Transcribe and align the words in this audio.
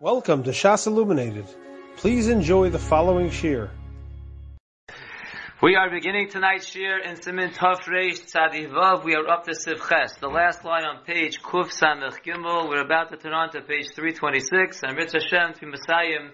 Welcome 0.00 0.44
to 0.44 0.50
Shas 0.50 0.86
Illuminated. 0.86 1.46
Please 1.96 2.28
enjoy 2.28 2.70
the 2.70 2.78
following 2.78 3.30
shir. 3.30 3.68
We 5.60 5.74
are 5.74 5.90
beginning 5.90 6.28
tonight's 6.28 6.68
shir 6.68 7.00
in 7.00 7.20
Simin 7.20 7.50
Tafresh 7.50 7.88
Reish 7.88 8.32
Tzadi 8.32 8.70
Vav. 8.70 9.02
We 9.02 9.16
are 9.16 9.28
up 9.28 9.42
to 9.46 9.54
Sivches, 9.56 10.20
the 10.20 10.28
last 10.28 10.64
line 10.64 10.84
on 10.84 11.02
page 11.04 11.42
Kuf 11.42 11.72
Samech 11.76 12.22
Gimel. 12.24 12.68
We're 12.68 12.84
about 12.84 13.10
to 13.10 13.16
turn 13.16 13.32
on 13.32 13.50
to 13.50 13.60
page 13.60 13.86
326, 13.92 14.84
and 14.84 14.96
Ritz 14.96 15.14
Hashem 15.14 15.54
to 15.54 15.66
Messiah, 15.66 16.30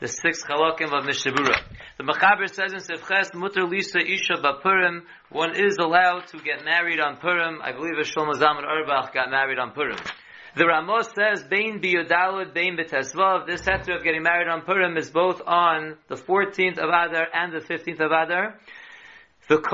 the 0.00 0.08
sixth 0.08 0.44
halakim 0.48 0.92
of 0.92 1.04
Mishabura. 1.04 1.56
The 1.98 2.02
Mechaber 2.02 2.52
says 2.52 2.72
in 2.72 2.80
Sivches, 2.80 3.32
Mutter 3.32 3.62
Lisa 3.62 4.00
Isha 4.00 4.42
Bapurim, 4.42 5.02
one 5.30 5.54
is 5.54 5.76
allowed 5.78 6.26
to 6.32 6.38
get 6.38 6.64
married 6.64 6.98
on 6.98 7.18
Purim. 7.18 7.62
I 7.62 7.70
believe 7.70 7.94
a 7.96 8.02
Shlomo 8.02 8.32
Zalman 8.32 8.64
Auerbach 8.64 9.14
got 9.14 9.30
married 9.30 9.60
on 9.60 9.70
Purim. 9.70 9.98
The 10.56 10.66
Ramos 10.66 11.08
says, 11.16 11.42
Bain 11.42 11.80
biyodalud, 11.80 12.54
Bain 12.54 12.76
b'tesvav. 12.76 13.44
This 13.44 13.62
heter 13.62 13.96
of 13.96 14.04
getting 14.04 14.22
married 14.22 14.46
on 14.46 14.62
Purim 14.62 14.96
is 14.96 15.10
both 15.10 15.42
on 15.44 15.96
the 16.06 16.14
14th 16.14 16.78
of 16.78 16.90
Adar 16.90 17.26
and 17.34 17.52
the 17.52 17.58
15th 17.58 17.98
of 17.98 18.12
Adar. 18.12 18.60
Certainly, 19.46 19.64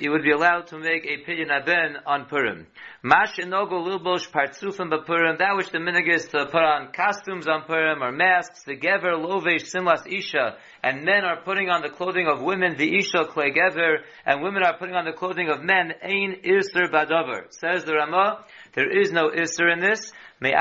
you 0.00 0.10
would 0.10 0.24
be 0.24 0.32
allowed 0.32 0.66
to 0.66 0.78
make 0.78 1.06
a 1.06 1.18
pidyon 1.24 1.48
aben 1.48 1.96
on 2.04 2.24
Purim. 2.24 2.66
Mash 3.04 3.36
enogo 3.36 3.80
lilbosh 3.86 4.28
partzufim 4.30 4.90
b'Purim. 4.90 5.38
That 5.38 5.56
which 5.56 5.70
the 5.70 5.78
minig 5.78 6.12
is 6.12 6.26
to 6.28 6.46
put 6.46 6.60
on 6.60 6.90
costumes 6.90 7.46
on 7.46 7.62
Purim 7.62 8.02
or 8.02 8.10
masks. 8.10 8.64
The 8.64 8.76
gever 8.76 9.14
lovesh 9.14 9.66
simlas 9.66 10.02
isha. 10.10 10.56
And 10.82 11.04
men 11.04 11.24
are 11.24 11.40
putting 11.42 11.68
on 11.68 11.82
the 11.82 11.88
clothing 11.88 12.26
of 12.26 12.42
women, 12.42 12.76
the 12.76 12.98
isha 12.98 13.26
clay 13.26 13.52
gever. 13.52 13.98
And 14.26 14.42
women 14.42 14.64
are 14.64 14.76
putting 14.76 14.96
on 14.96 15.04
the 15.04 15.12
clothing 15.12 15.48
of 15.50 15.62
men. 15.62 15.92
Ein 16.02 16.40
irser 16.44 16.88
badavar. 16.92 17.52
Says 17.52 17.84
the 17.84 17.94
Ramah, 17.94 18.44
there 18.74 18.90
is 18.90 19.12
no 19.12 19.30
irser 19.30 19.68
in 19.68 19.80
this. 19.80 20.12
Since 20.40 20.54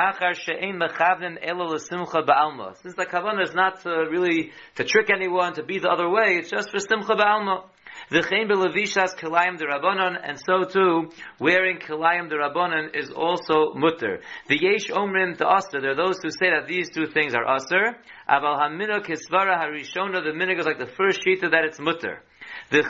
the 2.95 3.05
kavanah 3.05 3.43
is 3.43 3.53
not 3.53 3.81
to 3.83 3.89
really 4.09 4.51
to 4.75 4.83
trick 4.83 5.09
anyone 5.13 5.53
to 5.53 5.63
be 5.63 5.77
the 5.79 5.89
other 5.89 6.09
way, 6.09 6.37
it's 6.37 6.49
just 6.49 6.71
for 6.71 6.79
simcha 6.79 7.13
ba'alma. 7.13 7.65
V'chein 8.11 8.49
belevishas 8.49 9.15
kilayim 9.17 9.57
derabanan, 9.59 10.17
and 10.23 10.39
so 10.39 10.63
too, 10.63 11.11
wearing 11.39 11.77
kilayim 11.79 12.29
derabanan 12.31 12.95
is 12.95 13.11
also 13.11 13.73
mutter. 13.73 14.21
The 14.47 14.57
yesh 14.59 14.87
omrim 14.89 15.37
the 15.37 15.45
aser. 15.45 15.81
There 15.81 15.91
are 15.91 15.95
those 15.95 16.19
who 16.23 16.29
say 16.31 16.49
that 16.49 16.67
these 16.67 16.89
two 16.89 17.07
things 17.07 17.33
are 17.35 17.45
aser. 17.55 17.97
Aval 18.29 18.57
haminok 18.59 19.05
hisvara 19.07 19.57
harishona. 19.59 20.23
The 20.23 20.31
minig 20.31 20.59
is 20.59 20.65
like 20.65 20.79
the 20.79 20.87
first 20.87 21.21
shita 21.21 21.51
that 21.51 21.65
it's 21.65 21.79
mutter. 21.79 22.23
And 22.69 22.83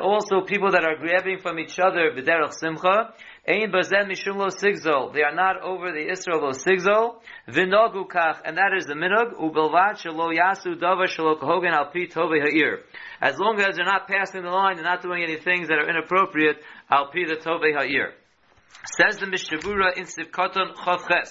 also 0.00 0.40
people 0.46 0.70
that 0.70 0.84
are 0.84 0.96
grabbing 0.96 1.38
from 1.40 1.58
each 1.58 1.78
other 1.78 2.10
b'derech 2.16 2.54
simcha. 2.54 3.12
Ein 3.46 3.70
bazen 3.70 4.08
mishum 4.08 4.36
lo 4.36 4.48
sigzol. 4.48 5.12
They 5.12 5.22
are 5.22 5.34
not 5.34 5.60
over 5.62 5.92
the 5.92 6.10
Israel 6.10 6.40
lo 6.40 6.52
sigzol. 6.52 7.20
V'nogu 7.48 8.08
kach, 8.08 8.40
and 8.44 8.56
that 8.56 8.72
is 8.76 8.86
the 8.86 8.94
minog. 8.94 9.34
Ubelvat 9.34 9.98
shelo 9.98 10.32
yasu 10.34 10.74
davar 10.80 11.06
shelo 11.06 11.38
kohogen 11.38 11.72
al 11.72 11.90
pi 11.90 12.06
tove 12.06 12.40
ha'ir. 12.40 12.80
As 13.20 13.38
long 13.38 13.60
as 13.60 13.76
they're 13.76 13.84
not 13.84 14.08
passing 14.08 14.42
the 14.42 14.48
line, 14.48 14.76
they're 14.76 14.84
not 14.84 15.02
doing 15.02 15.22
any 15.22 15.36
things 15.36 15.68
that 15.68 15.78
are 15.78 15.88
inappropriate, 15.88 16.62
al 16.90 17.06
pi 17.12 17.24
the 17.26 17.36
tove 17.36 17.74
ha'ir. 17.74 18.14
Says 18.96 19.18
the 19.18 19.26
Mishabura 19.26 19.96
in 19.96 20.04
Sivkoton 20.04 20.74
Chavches. 20.76 21.28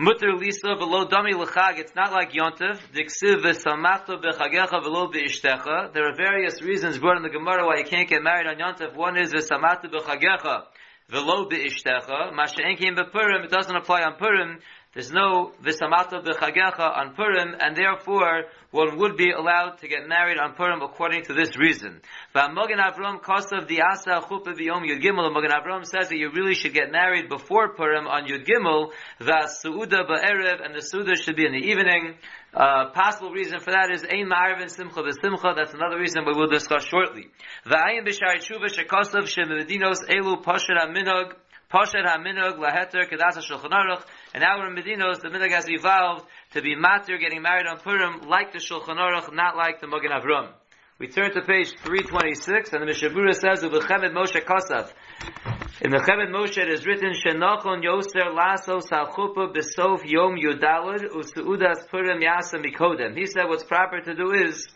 Mutter 0.00 0.32
lisa 0.32 0.76
v'lo 0.76 1.10
dami 1.10 1.34
l'chag. 1.34 1.80
It's 1.80 1.92
not 1.96 2.12
like 2.12 2.30
yontif. 2.30 2.78
Diksiv 2.94 3.42
v'samachto 3.42 4.22
b'chagecha 4.22 4.80
v'lo 4.80 5.12
b'ishtecha. 5.12 5.92
There 5.92 6.08
are 6.08 6.14
various 6.14 6.62
reasons 6.62 6.98
brought 6.98 7.16
in 7.16 7.24
the 7.24 7.28
Gemara 7.28 7.66
why 7.66 7.78
you 7.78 7.84
can't 7.84 8.08
get 8.08 8.22
married 8.22 8.46
on 8.46 8.58
yontif. 8.58 8.94
One 8.94 9.16
is 9.16 9.32
v'samachto 9.32 9.90
b'chagecha 9.90 10.66
v'lo 11.10 11.50
b'ishtecha. 11.50 12.32
Masha'en 12.32 12.76
came 12.78 12.94
b'purim. 12.94 13.44
It 13.44 13.50
doesn't 13.50 13.74
apply 13.74 14.02
on 14.02 14.14
Purim. 14.14 14.60
There's 14.98 15.12
no 15.12 15.52
v'samachto 15.62 16.24
b'chagecha 16.24 16.80
on 16.80 17.14
Purim, 17.14 17.54
and 17.60 17.76
therefore 17.76 18.46
one 18.72 18.98
would 18.98 19.16
be 19.16 19.30
allowed 19.30 19.78
to 19.78 19.86
get 19.86 20.08
married 20.08 20.38
on 20.38 20.54
Purim 20.54 20.82
according 20.82 21.22
to 21.26 21.34
this 21.34 21.56
reason. 21.56 22.00
V'amogen 22.34 22.80
Avram 22.80 23.22
kosav 23.22 23.68
diasa 23.68 24.20
chuppah 24.24 24.58
v'yom 24.58 24.82
Yud 24.84 25.00
Gimel. 25.00 25.32
Mogen 25.32 25.52
Avram 25.52 25.86
says 25.86 26.08
that 26.08 26.16
you 26.16 26.32
really 26.32 26.54
should 26.54 26.74
get 26.74 26.90
married 26.90 27.28
before 27.28 27.76
Purim 27.76 28.08
on 28.08 28.26
Yud 28.26 28.44
Gimel. 28.44 28.90
V'asuuda 29.20 30.04
ba'erev, 30.04 30.64
and 30.64 30.74
the 30.74 30.80
suuda 30.80 31.14
should 31.14 31.36
be 31.36 31.46
in 31.46 31.52
the 31.52 31.58
evening. 31.58 32.16
Uh, 32.52 32.90
possible 32.90 33.30
reason 33.30 33.60
for 33.60 33.70
that 33.70 33.92
is 33.92 34.02
ein 34.02 34.28
ma'arvin 34.28 34.68
simcha 34.68 35.00
v'simcha. 35.00 35.54
That's 35.54 35.74
another 35.74 36.00
reason 36.00 36.24
we 36.26 36.32
will 36.32 36.48
discuss 36.48 36.84
shortly. 36.84 37.28
V'ayin 37.64 38.04
b'shari 38.04 38.40
tshuva 38.40 38.66
shekosav 38.66 39.28
shemedinos 39.28 40.08
elu 40.08 40.42
posher 40.42 40.76
aminog. 40.76 41.34
Haminog 41.70 42.58
laheter 42.58 43.04
shulchan 43.04 43.70
aruch. 43.70 44.02
And 44.32 44.42
now 44.42 44.66
in 44.66 44.74
Medinos, 44.74 45.20
the 45.20 45.28
minog 45.28 45.50
has 45.50 45.68
evolved 45.68 46.24
to 46.52 46.62
be 46.62 46.74
matir 46.74 47.20
getting 47.20 47.42
married 47.42 47.66
on 47.66 47.78
Purim 47.78 48.28
like 48.28 48.52
the 48.52 48.58
shulchan 48.58 48.96
aruch, 48.96 49.32
not 49.34 49.56
like 49.56 49.80
the 49.80 49.86
Mogen 49.86 50.10
Avram. 50.10 50.48
We 50.98 51.08
turn 51.08 51.30
to 51.32 51.42
page 51.42 51.76
326, 51.84 52.72
and 52.72 52.82
the 52.82 52.86
Mishabura 52.86 53.34
says, 53.34 53.62
"Ubechemed 53.62 54.12
Moshe 54.14 54.42
Kosaf." 54.42 54.92
In 55.80 55.90
the 55.90 55.98
Chemed 55.98 56.30
Moshe 56.30 56.58
it 56.58 56.68
is 56.68 56.86
written, 56.86 57.12
"Shenachon 57.12 57.84
Yoser 57.84 58.34
Laso 58.34 58.78
Salchupa 58.80 59.54
Besof 59.54 60.04
Yom 60.04 60.36
Yudalad 60.36 61.04
Useudas 61.14 61.88
Purim 61.88 62.20
Yasa 62.20 62.58
Mikodem." 62.58 63.16
He 63.16 63.26
said, 63.26 63.44
"What's 63.44 63.62
proper 63.62 64.00
to 64.00 64.14
do 64.14 64.32
is 64.32 64.66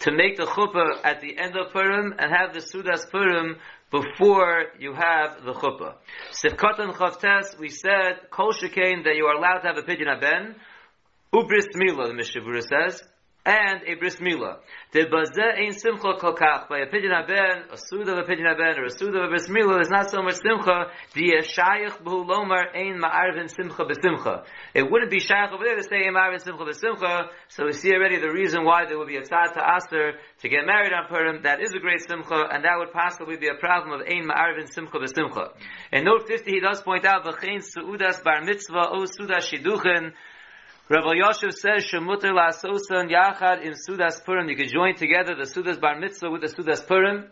to 0.00 0.12
make 0.12 0.36
the 0.36 0.46
chuppah 0.46 1.04
at 1.04 1.20
the 1.20 1.38
end 1.38 1.56
of 1.56 1.72
Purim 1.72 2.14
and 2.18 2.32
have 2.32 2.54
the 2.54 2.60
Sudas 2.60 3.10
Purim 3.10 3.56
before 3.90 4.64
you 4.78 4.94
have 4.94 5.44
the 5.44 5.52
chuppah. 5.52 5.94
Sivkatan 6.32 6.94
Chavtes, 6.94 7.58
we 7.58 7.68
said, 7.68 8.30
Kol 8.30 8.52
Shekain, 8.52 9.04
that 9.04 9.16
you 9.16 9.26
are 9.26 9.34
allowed 9.36 9.60
to 9.60 9.68
have 9.68 9.78
a 9.78 9.82
pidyon 9.82 10.08
aben, 10.08 10.56
ubris 11.32 11.66
mila, 11.74 12.08
the 12.08 12.14
Mishavura 12.14 12.62
says, 12.62 13.02
and 13.44 13.82
a 13.88 13.94
bris 13.94 14.20
mila. 14.20 14.58
The 14.92 15.06
bazeh 15.06 15.58
ein 15.58 15.72
simcha 15.72 16.14
kolkach. 16.14 16.68
By 16.68 16.78
a 16.78 16.86
pidyon 16.86 17.12
aben, 17.12 17.70
a 17.72 17.76
sud 17.76 18.08
of 18.08 18.18
a 18.18 18.22
pidyon 18.22 18.46
aben, 18.46 18.78
or 18.78 18.84
a 18.84 18.90
sud 18.90 19.14
of 19.14 19.22
a 19.24 19.28
bris 19.28 19.48
mila, 19.48 19.74
there's 19.74 19.90
not 19.90 20.10
so 20.10 20.22
much 20.22 20.36
simcha. 20.36 20.86
The 21.14 21.42
shayich 21.42 22.02
b'hu 22.02 22.24
lomar 22.24 22.74
ein 22.74 23.00
ma'arvin 23.00 23.50
simcha 23.50 23.84
b'simcha. 23.84 24.44
It 24.74 24.88
wouldn't 24.88 25.10
be 25.10 25.18
shayich 25.18 25.52
over 25.52 25.64
there 25.64 25.76
to 25.76 25.82
say 25.82 26.06
ma'arvin 26.06 26.40
simcha 26.40 26.64
b'simcha. 26.64 27.28
So 27.48 27.64
we 27.66 27.72
see 27.72 27.92
already 27.92 28.20
the 28.20 28.30
reason 28.30 28.64
why 28.64 28.86
there 28.86 28.96
would 28.96 29.08
be 29.08 29.16
a 29.16 29.22
tzad 29.22 29.54
to 29.54 29.60
aser 29.60 30.12
to 30.40 30.48
get 30.48 30.64
married 30.64 30.92
on 30.92 31.08
Purim. 31.08 31.42
That 31.42 31.60
is 31.60 31.72
a 31.74 31.80
great 31.80 32.00
simcha, 32.06 32.46
and 32.52 32.64
that 32.64 32.78
would 32.78 32.92
possibly 32.92 33.36
be 33.36 33.48
a 33.48 33.58
problem 33.58 34.00
of 34.00 34.06
ein 34.06 34.28
ma'arvin 34.28 34.72
simcha 34.72 34.98
b'simcha. 34.98 35.50
In 35.90 36.04
note 36.04 36.28
50, 36.28 36.48
he 36.48 36.60
does 36.60 36.80
point 36.82 37.04
out, 37.04 37.24
v'chein 37.24 37.58
su'udas 37.58 38.22
bar 38.22 38.42
mitzvah 38.42 38.90
o 38.90 39.02
sudas 39.02 39.50
shiduchen, 39.50 40.12
Rabbi 40.88 41.14
Yosef 41.14 41.52
says, 41.52 41.84
Shemuter 41.84 42.32
la'asosan 42.32 43.08
yachad 43.08 43.62
in 43.64 43.74
Sudas 43.74 44.22
Purim. 44.24 44.48
You 44.48 44.56
can 44.56 44.68
join 44.68 44.96
together 44.96 45.34
the 45.36 45.44
Sudas 45.44 45.80
Bar 45.80 46.00
Mitzvah 46.00 46.28
with 46.28 46.40
the 46.40 46.48
Sudas 46.48 46.84
Purim. 46.86 47.26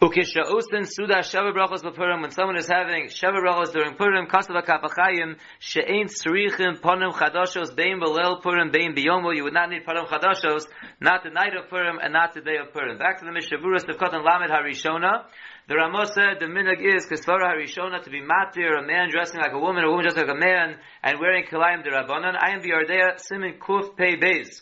Ukisha 0.00 0.42
usin 0.50 0.88
Sudas 0.88 1.30
Sheva 1.30 1.52
Brachos 1.52 1.82
Purim. 1.94 2.22
When 2.22 2.30
someone 2.30 2.56
is 2.56 2.66
having 2.66 3.08
Sheva 3.08 3.34
Brachos 3.44 3.72
during 3.72 3.94
Purim, 3.96 4.26
Kasav 4.26 4.60
HaKaf 4.64 4.82
HaChaim, 4.82 5.36
She'ein 5.60 6.06
Tzrichim 6.06 6.80
Ponim 6.80 7.12
Chadashos, 7.12 7.76
Bein 7.76 8.00
Belel 8.00 8.42
Purim, 8.42 8.70
Bein 8.72 8.94
Biyomo. 8.94 9.36
You 9.36 9.44
would 9.44 9.52
not 9.52 9.68
need 9.68 9.84
Ponim 9.84 10.06
Chadashos, 10.08 10.66
not 10.98 11.22
the 11.22 11.30
night 11.30 11.54
of 11.54 11.68
Purim 11.68 11.98
and 12.02 12.14
not 12.14 12.32
the 12.32 12.40
day 12.40 12.56
of 12.56 12.72
Purim. 12.72 12.96
Back 12.96 13.20
to 13.20 13.26
the 13.26 13.30
Mishavuras 13.30 13.86
of 13.86 13.96
Kotan 13.96 14.24
Lamed 14.24 14.50
Harishona. 14.50 15.26
The 15.68 15.76
Ramah 15.76 16.06
said 16.06 16.40
the 16.40 16.46
minig 16.46 16.82
is 16.82 17.06
Kisvara 17.06 17.54
Harishona 17.54 18.02
to 18.02 18.10
be 18.10 18.20
matir, 18.20 18.76
a 18.76 18.82
man 18.84 19.10
dressing 19.10 19.40
like 19.40 19.52
a 19.52 19.58
woman, 19.58 19.84
a 19.84 19.88
woman 19.88 20.02
dressing 20.02 20.26
like 20.26 20.36
a 20.36 20.38
man, 20.38 20.76
and 21.04 21.20
wearing 21.20 21.44
kilayim 21.44 21.86
derabanan. 21.86 22.34
I 22.36 22.50
am 22.50 22.62
the 22.62 22.70
Ardea 22.70 23.20
Simin 23.20 23.60
Kuf 23.60 23.96
Pei 23.96 24.16
Beis. 24.16 24.60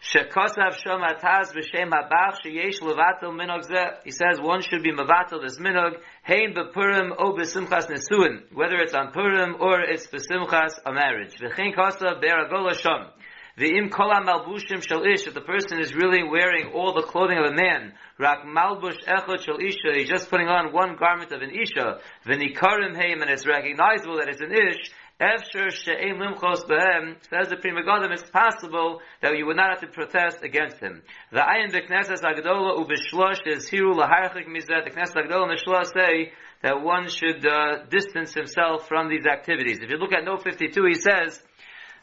Shekosav 0.00 0.80
Shom 0.82 1.04
B'Shem 1.04 1.90
Habach 1.90 2.36
Sheyesh 2.42 2.80
Levatel 2.80 3.36
Minog 3.36 3.68
Zeh. 3.68 3.98
He 4.04 4.10
says 4.10 4.40
one 4.40 4.62
should 4.62 4.82
be 4.82 4.92
Mevatel 4.92 5.42
this 5.42 5.58
Minog, 5.58 5.98
Hein 6.22 6.54
B'Purim 6.56 7.10
O 7.18 7.34
B'Simchas 7.34 7.90
Nesuin, 7.90 8.50
whether 8.54 8.76
it's 8.76 8.94
on 8.94 9.12
Purim 9.12 9.56
or 9.60 9.82
it's 9.82 10.06
B'Simchas 10.06 10.78
a 10.86 10.92
marriage. 10.92 11.36
V'chein 11.38 11.76
Kosav 11.76 12.22
Be'Ragol 12.22 12.70
Shom. 12.70 13.10
The 13.58 13.76
im 13.76 13.90
kolam 13.90 14.24
malbushim 14.24 14.86
shel 14.86 15.04
ish, 15.04 15.26
if 15.26 15.34
the 15.34 15.40
person 15.40 15.80
is 15.80 15.92
really 15.92 16.22
wearing 16.22 16.70
all 16.72 16.92
the 16.94 17.02
clothing 17.02 17.38
of 17.38 17.46
a 17.46 17.52
man, 17.52 17.92
rak 18.16 18.44
malbush 18.46 19.02
echot 19.02 19.42
shel 19.42 19.58
isha, 19.58 19.98
he's 19.98 20.08
just 20.08 20.30
putting 20.30 20.46
on 20.46 20.72
one 20.72 20.94
garment 20.94 21.32
of 21.32 21.42
an 21.42 21.50
isha, 21.50 21.98
v'nikarim 22.24 22.94
heim, 22.94 23.20
and 23.20 23.28
it's 23.28 23.48
recognizable 23.48 24.18
that 24.18 24.28
it's 24.28 24.40
an 24.40 24.52
ish, 24.52 24.92
efsher 25.20 25.72
she'ein 25.72 26.20
limchos 26.20 26.68
behem, 26.68 27.16
says 27.28 27.48
the 27.48 27.56
Pri 27.56 27.72
Megadim, 27.72 28.12
it's 28.12 28.30
possible 28.30 29.00
that 29.22 29.36
you 29.36 29.44
would 29.46 29.56
not 29.56 29.70
have 29.70 29.80
to 29.80 29.88
protest 29.88 30.44
against 30.44 30.78
him. 30.78 31.02
The 31.32 31.40
ayin 31.40 31.72
b'knesses 31.72 32.22
agdola 32.22 32.78
ubishlosh 32.78 33.44
is 33.44 33.68
hiru 33.68 33.96
laharchik 33.96 34.46
mizet, 34.46 34.84
the 34.84 34.92
knesses 34.92 35.16
agdola 35.16 35.48
the 35.48 35.84
say, 35.96 36.30
that 36.62 36.80
one 36.80 37.08
should 37.08 37.44
uh, 37.44 37.86
distance 37.90 38.34
himself 38.34 38.86
from 38.86 39.08
these 39.08 39.26
activities. 39.26 39.78
If 39.82 39.90
you 39.90 39.96
look 39.96 40.12
at 40.12 40.24
note 40.24 40.44
52, 40.44 40.84
he 40.86 40.94
says, 40.94 41.42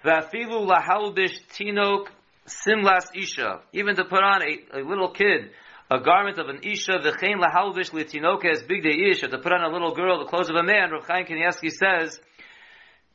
V'afilu 0.05 0.67
lahalbish 0.69 1.35
tinok 1.57 2.07
simlas 2.45 3.09
isha. 3.15 3.61
Even 3.73 3.95
to 3.95 4.05
put 4.05 4.23
on 4.23 4.41
a, 4.43 4.79
a 4.79 4.81
little 4.81 5.09
kid 5.09 5.51
a 5.89 5.99
garment 5.99 6.39
of 6.39 6.49
an 6.49 6.59
isha, 6.63 6.93
v'chein 6.93 7.39
lahalvish 7.39 7.91
litinoka 7.91 8.51
as 8.51 8.63
big 8.63 8.83
de 8.83 9.09
ish, 9.11 9.21
to 9.21 9.37
put 9.37 9.51
on 9.51 9.61
a 9.61 9.71
little 9.71 9.93
girl 9.93 10.19
the 10.19 10.25
clothes 10.25 10.49
of 10.49 10.55
a 10.55 10.63
man, 10.63 10.91
Rav 10.91 11.05
Chaim 11.07 11.25
Kanievsky 11.25 11.69
says, 11.69 12.19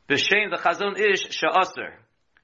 b'shem 0.07 0.49
the 0.49 0.57
chazon 0.57 0.97
ish 0.99 1.27
sha'aser. 1.29 1.91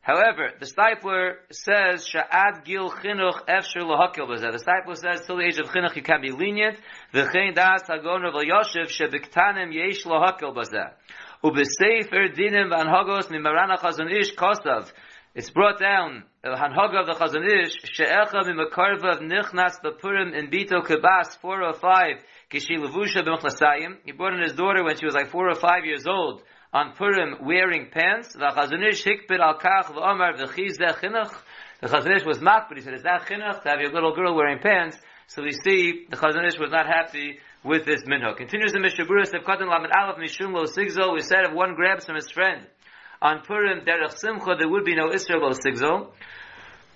However, 0.02 0.52
the 0.60 0.66
Steipler 0.66 1.36
says 1.52 2.08
sha'ad 2.08 2.64
gil 2.64 2.90
chinuch 2.92 3.46
efshir 3.48 3.84
lahakil 3.84 4.28
b'zeh. 4.28 4.52
The 4.52 4.64
Steipler 4.64 4.96
says 4.96 5.26
till 5.26 5.38
the 5.38 5.44
age 5.44 5.60
of 5.60 5.68
chinuch 5.68 5.96
you 5.96 6.02
can 6.02 6.22
be 6.22 6.32
lenient. 6.32 6.78
V'chein 7.14 7.54
das 7.56 7.88
hagon 7.88 8.22
Rav 8.22 8.34
Elyashiv 8.34 8.88
shebiktanim 8.88 9.74
yesh 9.74 10.06
lahakil 10.06 10.56
b'zeh. 10.56 10.92
Ubesefer 11.44 12.34
dinim 12.36 12.72
v'anhagos 12.72 13.30
mimarana 13.30 13.78
chazon 13.78 14.12
ish 14.12 14.34
kosav. 14.34 14.92
It's 15.36 15.52
brought 15.52 15.80
down 15.80 16.24
the 16.42 16.50
Hanhaga 16.50 17.02
of 17.02 17.06
the 17.06 17.14
Chazon 17.14 17.46
Ish 17.46 17.74
she'echa 17.94 18.42
mimakarvav 18.42 19.22
nichnas 19.22 19.80
b'purim 19.84 20.34
in 20.34 20.50
bito 20.50 20.82
or 20.82 21.74
five 21.74 22.16
kishi 22.50 22.80
levusha 22.80 23.24
b'mchlasayim. 23.24 23.98
He 24.04 24.14
brought 24.14 24.34
in 24.34 24.42
his 24.42 24.54
daughter 24.54 24.84
when 24.84 24.98
she 24.98 25.06
was 25.06 25.14
like 25.14 25.30
four 25.30 25.48
or 25.48 25.54
five 25.54 25.86
years 25.86 26.08
old 26.08 26.42
on 26.74 26.94
Purim 26.94 27.46
wearing 27.46 27.92
pants. 27.92 28.34
The 28.34 28.40
Chazon 28.40 28.90
Ish 28.90 29.04
hikbid 29.04 29.40
al 29.40 29.60
kach 29.60 29.94
v'omar 29.94 30.40
v'chiz 30.40 30.80
chinuch. 30.80 31.36
The 31.82 31.88
Chazon 31.88 32.16
Ish 32.16 32.26
was 32.26 32.42
mocked, 32.42 32.70
but 32.70 32.80
he 32.80 32.84
said, 32.84 32.96
"Is 32.96 33.04
that 33.04 33.28
chinuch 33.28 33.62
to 33.62 33.70
have 33.70 33.80
your 33.80 33.92
little 33.92 34.16
girl 34.16 34.36
wearing 34.36 34.58
pants?" 34.58 34.98
So 35.28 35.44
we 35.44 35.52
see 35.52 36.08
the 36.10 36.16
Chazon 36.16 36.48
Ish 36.48 36.58
was 36.58 36.72
not 36.72 36.88
happy 36.88 37.38
with 37.68 37.86
this 37.86 38.04
minhag. 38.04 38.38
Continues 38.38 38.72
the 38.72 38.80
Mishabura 38.80 39.24
Sevkatan 39.28 39.70
Lamed 39.70 39.92
Aleph 39.94 40.18
Mishum 40.18 40.54
Lo 40.54 40.64
Sigzo. 40.64 41.14
We 41.14 41.22
said 41.22 41.44
if 41.44 41.54
one 41.54 41.76
grabs 41.76 42.06
from 42.06 42.16
his 42.16 42.32
friend 42.32 42.66
on 43.22 43.42
Purim 43.46 43.86
Derech 43.86 44.18
Simcha, 44.18 44.56
there 44.58 44.70
would 44.70 44.86
be 44.86 44.96
no 44.96 45.12
Israel 45.12 45.42
Lo 45.42 45.52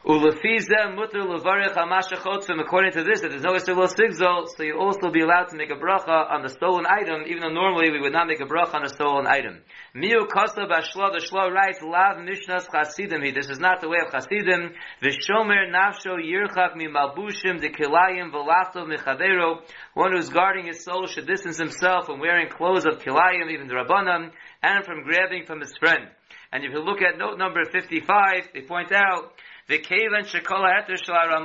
Ulefize 0.03 0.95
mutter 0.95 1.21
levarich 1.21 1.75
hamashachotfim. 1.75 2.59
According 2.59 2.93
to 2.93 3.03
this, 3.03 3.21
that 3.21 3.29
there's 3.29 3.43
no 3.43 3.53
Israel 3.53 3.85
sigzol, 3.85 4.47
so 4.47 4.63
you 4.63 4.79
also 4.79 5.11
be 5.11 5.21
allowed 5.21 5.49
to 5.49 5.55
make 5.55 5.69
a 5.69 5.75
bracha 5.75 6.31
on 6.31 6.41
the 6.41 6.49
stolen 6.49 6.87
item, 6.87 7.21
even 7.27 7.41
though 7.41 7.53
normally 7.53 7.91
we 7.91 8.01
would 8.01 8.11
not 8.11 8.25
make 8.25 8.41
a 8.41 8.45
bracha 8.45 8.73
on 8.73 8.83
a 8.83 8.89
stolen 8.89 9.27
item. 9.27 9.61
Miu 9.95 10.25
kosta 10.25 10.65
b'ashlo, 10.65 11.13
the 11.13 11.21
shlo 11.21 11.53
writes, 11.53 11.83
lav 11.83 12.17
mishnas 12.17 12.65
chasidim. 12.73 13.21
This 13.35 13.49
is 13.49 13.59
not 13.59 13.79
the 13.81 13.89
way 13.89 13.97
of 14.03 14.11
chasidim. 14.11 14.73
V'shomer 15.03 15.69
nafsho 15.69 16.17
yirchak 16.17 16.75
mi 16.75 16.87
malbushim 16.87 17.61
de 17.61 17.69
kilayim 17.69 18.31
v'lachtov 18.33 18.89
mechavero. 18.89 19.61
One 19.93 20.13
who's 20.13 20.29
guarding 20.29 20.65
his 20.65 20.83
soul 20.83 21.05
should 21.05 21.27
distance 21.27 21.59
himself 21.59 22.07
from 22.07 22.19
wearing 22.19 22.49
clothes 22.49 22.87
of 22.87 22.97
kilayim, 22.97 23.51
even 23.51 23.67
the 23.67 23.75
rabbanim, 23.75 24.31
and 24.63 24.83
from 24.83 25.03
grabbing 25.03 25.45
from 25.45 25.59
his 25.59 25.77
friend. 25.77 26.07
And 26.51 26.65
if 26.65 26.71
you 26.71 26.79
look 26.79 27.01
at 27.03 27.19
note 27.19 27.37
number 27.37 27.63
55, 27.71 28.49
they 28.53 28.61
point 28.61 28.91
out 28.91 29.33
ve 29.67 29.81
kaven 29.81 30.25
she 30.27 30.39
kol 30.39 30.63
hatr 30.63 30.97
shel 31.03 31.15
a 31.15 31.39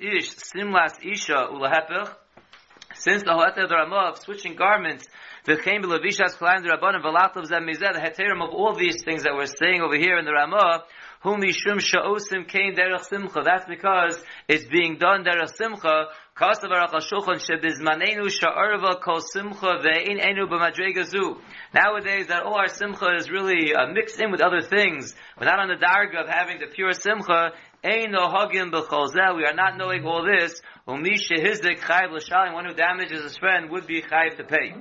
ish 0.00 0.30
simlas 0.30 0.98
isha 1.02 1.48
u 1.50 1.58
since 2.94 3.22
the 3.22 3.32
hatr 3.32 3.68
der 3.68 3.76
ramo 3.76 4.08
of 4.10 4.18
switching 4.18 4.54
garments 4.54 5.06
the 5.44 5.56
kaven 5.56 5.82
be 5.82 5.88
levishas 5.88 6.36
klander 6.38 6.72
abon 6.72 6.94
of 6.94 7.04
a 7.04 7.10
of 7.36 7.48
the 7.48 8.00
hatr 8.00 8.32
of 8.32 8.50
all 8.50 8.74
these 8.74 9.02
things 9.04 9.24
that 9.24 9.34
we're 9.34 9.46
saying 9.46 9.82
over 9.82 9.96
here 9.96 10.16
in 10.16 10.24
the 10.24 10.32
Ramah, 10.32 10.84
whom 11.24 11.40
mishum 11.40 11.80
sha'osim 11.80 12.46
kain 12.46 12.76
derech 12.76 13.04
simcha. 13.06 13.40
That's 13.42 13.64
because 13.66 14.22
it's 14.46 14.66
being 14.66 14.98
done 14.98 15.24
derech 15.24 15.56
simcha, 15.56 16.08
Kasav 16.36 16.64
Aruch 16.64 16.90
HaShulchan 16.90 17.40
shebizmanenu 17.40 18.28
sha'arva 18.28 19.00
kol 19.00 19.20
simcha 19.20 19.80
ve'in 19.82 20.20
enu 20.20 20.46
b'madrega. 20.46 21.38
Nowadays, 21.72 22.26
that 22.26 22.42
all 22.42 22.56
our 22.56 22.68
simcha 22.68 23.14
is 23.16 23.30
really 23.30 23.74
uh, 23.74 23.86
mixed 23.86 24.20
in 24.20 24.30
with 24.30 24.42
other 24.42 24.60
things. 24.60 25.14
We're 25.40 25.46
not 25.46 25.60
on 25.60 25.68
the 25.68 25.76
darga 25.76 26.24
of 26.24 26.28
having 26.28 26.58
the 26.58 26.66
pure 26.66 26.92
simcha. 26.92 27.52
Ein 27.82 28.10
no 28.10 28.28
hagim 28.28 28.70
b'chol 28.70 29.36
We 29.36 29.46
are 29.46 29.54
not 29.54 29.78
knowing 29.78 30.04
all 30.04 30.26
this. 30.26 30.60
Umi 30.86 31.16
shehizdik 31.16 31.80
chayv 31.80 32.12
l'shalim. 32.12 32.52
One 32.52 32.66
who 32.66 32.74
damages 32.74 33.22
his 33.22 33.38
friend 33.38 33.70
would 33.70 33.86
be 33.86 34.02
chayv 34.02 34.36
to 34.36 34.44
pay. 34.44 34.74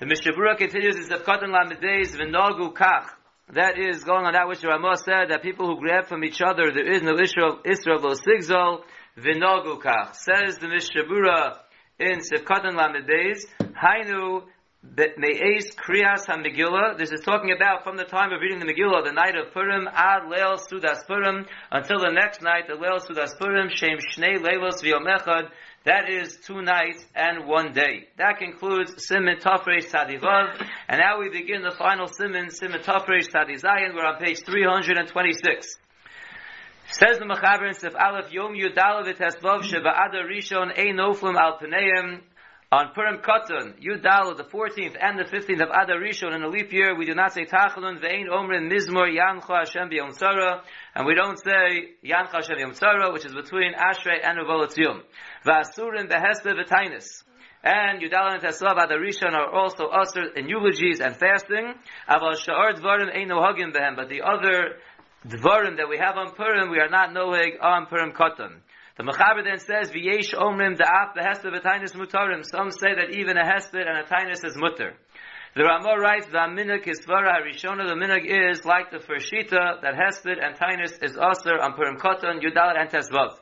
The 0.00 0.04
Mishabura 0.04 0.58
continues 0.58 0.96
in 0.96 1.04
Zevkatan 1.04 1.48
Lamedez 1.48 2.14
v'nogu 2.14 2.74
kach. 2.74 3.06
That 3.50 3.78
is 3.78 4.04
going 4.04 4.24
on 4.24 4.32
that 4.32 4.48
which 4.48 4.62
Ramah 4.64 4.96
said, 5.04 5.30
that 5.30 5.42
people 5.42 5.66
who 5.66 5.80
grab 5.80 6.06
from 6.06 6.24
each 6.24 6.40
other, 6.40 6.70
there 6.72 6.90
is 6.90 7.02
no 7.02 7.18
Israel, 7.20 7.60
Israel, 7.64 7.98
Sigzol, 8.14 8.82
Vinogukach. 9.18 10.14
Says 10.14 10.58
the 10.58 10.68
Mishabura 10.68 11.58
in 11.98 12.20
Sefkatan 12.20 12.76
Lamedays, 12.76 13.46
Hainu 13.60 14.44
Me'ez 14.82 15.74
Kriyas 15.76 16.26
HaMegillah. 16.26 16.98
This 16.98 17.12
is 17.12 17.20
talking 17.20 17.52
about 17.52 17.84
from 17.84 17.96
the 17.96 18.04
time 18.04 18.32
of 18.32 18.40
reading 18.40 18.58
the 18.58 18.64
Megillah, 18.64 19.04
the 19.04 19.12
night 19.12 19.36
of 19.36 19.52
Purim, 19.52 19.86
Ad 19.92 20.22
Leil 20.30 20.58
Sudas 20.58 21.06
Purim, 21.06 21.46
until 21.70 21.98
the 21.98 22.10
next 22.10 22.42
night, 22.42 22.64
the 22.68 22.74
Leil 22.74 22.98
Sudas 22.98 23.38
Purim, 23.38 23.68
Shem 23.74 23.98
Shnei 23.98 24.38
Leilos 24.38 24.82
V'Yomechad. 24.82 25.50
That 25.84 26.08
is 26.08 26.38
two 26.46 26.62
nights 26.62 27.04
and 27.14 27.46
one 27.46 27.72
day. 27.72 28.06
That 28.16 28.38
concludes 28.38 28.94
Simon 28.98 29.38
Tafresh 29.38 29.90
Tadivav. 29.90 30.64
And 30.88 31.00
now 31.00 31.18
we 31.18 31.28
begin 31.28 31.62
the 31.62 31.74
final 31.76 32.06
Simon, 32.06 32.50
Simon 32.50 32.80
Tafresh 32.82 33.30
Tadizayin. 33.30 33.94
We're 33.94 34.06
on 34.06 34.18
page 34.18 34.44
326. 34.44 35.76
Says 36.88 37.18
the 37.18 37.24
Mechaber 37.24 37.68
in 37.68 37.74
Sif 37.74 37.94
Aleph 37.96 38.32
Yom 38.32 38.54
Yudalav 38.54 39.06
V'Tesvav 39.06 39.62
Sheba'ada 39.62 40.22
Rishon 40.24 40.78
Ein 40.78 40.96
Noflim 40.96 41.36
Al 41.36 41.58
on 42.72 42.90
Purim 42.94 43.18
Katan, 43.18 43.74
Yudal, 43.78 44.34
the 44.34 44.44
14th 44.44 44.96
and 44.98 45.18
the 45.18 45.24
15th 45.24 45.62
of 45.62 45.68
Adar 45.68 46.00
Rishon 46.00 46.34
in 46.34 46.42
a 46.42 46.48
leap 46.48 46.72
year, 46.72 46.96
we 46.96 47.04
do 47.04 47.14
not 47.14 47.34
say 47.34 47.44
Tachanun 47.44 48.00
Ve'ein 48.00 48.28
Omrin 48.30 48.72
Mizmor 48.72 49.12
Yancha 49.12 49.58
Hashem 49.58 49.90
B'Yom 49.90 50.18
Tzara, 50.18 50.62
and 50.94 51.06
we 51.06 51.14
don't 51.14 51.38
say 51.38 51.92
Yancha 52.02 52.32
Hashem 52.32 52.56
B'Yom 52.56 52.70
Tzara, 52.70 53.12
which 53.12 53.26
is 53.26 53.34
between 53.34 53.74
Ashrei 53.74 54.24
and 54.24 54.38
Uvolatzium. 54.38 55.02
Va'asurin 55.44 56.08
Behesta 56.08 56.54
V'Tainis. 56.54 57.24
And 57.62 58.00
Yudal 58.00 58.32
and 58.32 58.42
Teslav 58.42 58.82
Adar 58.82 58.98
Rishon 58.98 59.34
are 59.34 59.52
also 59.52 59.88
ushered 59.88 60.38
in 60.38 60.48
eulogies 60.48 61.00
and 61.00 61.14
fasting. 61.14 61.74
Aval 62.08 62.38
Sha'ar 62.38 62.72
Dvarim 62.72 63.14
Ein 63.14 63.28
Nohagim 63.28 63.74
Behem, 63.74 63.96
but 63.96 64.08
the 64.08 64.22
other 64.22 64.78
dvarim 65.26 65.76
that 65.76 65.90
we 65.90 65.98
have 65.98 66.16
on 66.16 66.32
Purim, 66.34 66.70
we 66.70 66.80
are 66.80 66.88
not 66.88 67.12
knowing 67.12 67.58
on 67.60 67.84
Purim 67.84 68.12
Katan. 68.12 68.62
The 68.96 69.04
Mechaber 69.04 69.42
then 69.42 69.58
says, 69.58 69.90
V'yesh 69.90 70.34
omrim 70.34 70.76
da'af 70.76 71.16
behesper 71.16 71.50
v'tainis 71.50 71.94
mutarim. 71.94 72.44
Some 72.44 72.70
say 72.70 72.94
that 72.94 73.16
even 73.16 73.38
a 73.38 73.44
hesper 73.44 73.80
and 73.80 73.98
a 73.98 74.04
tainis 74.04 74.44
is 74.44 74.54
mutter. 74.56 74.94
The 75.56 75.64
Ramah 75.64 75.96
writes, 75.98 76.26
V'aminig 76.26 76.86
is 76.86 77.00
svara 77.00 77.32
harishona. 77.32 77.88
The 77.88 77.94
minig 77.94 78.26
is 78.26 78.64
like 78.66 78.90
the 78.90 79.00
first 79.00 79.32
shita, 79.32 79.80
that 79.80 79.94
hesper 79.94 80.34
and 80.38 80.56
tainis 80.56 81.02
is 81.02 81.16
aser 81.16 81.58
on 81.58 81.72
Purim 81.72 81.96
Katan, 81.96 82.42
Yudal 82.42 82.78
and 82.78 82.90
Tesvav. 82.90 83.38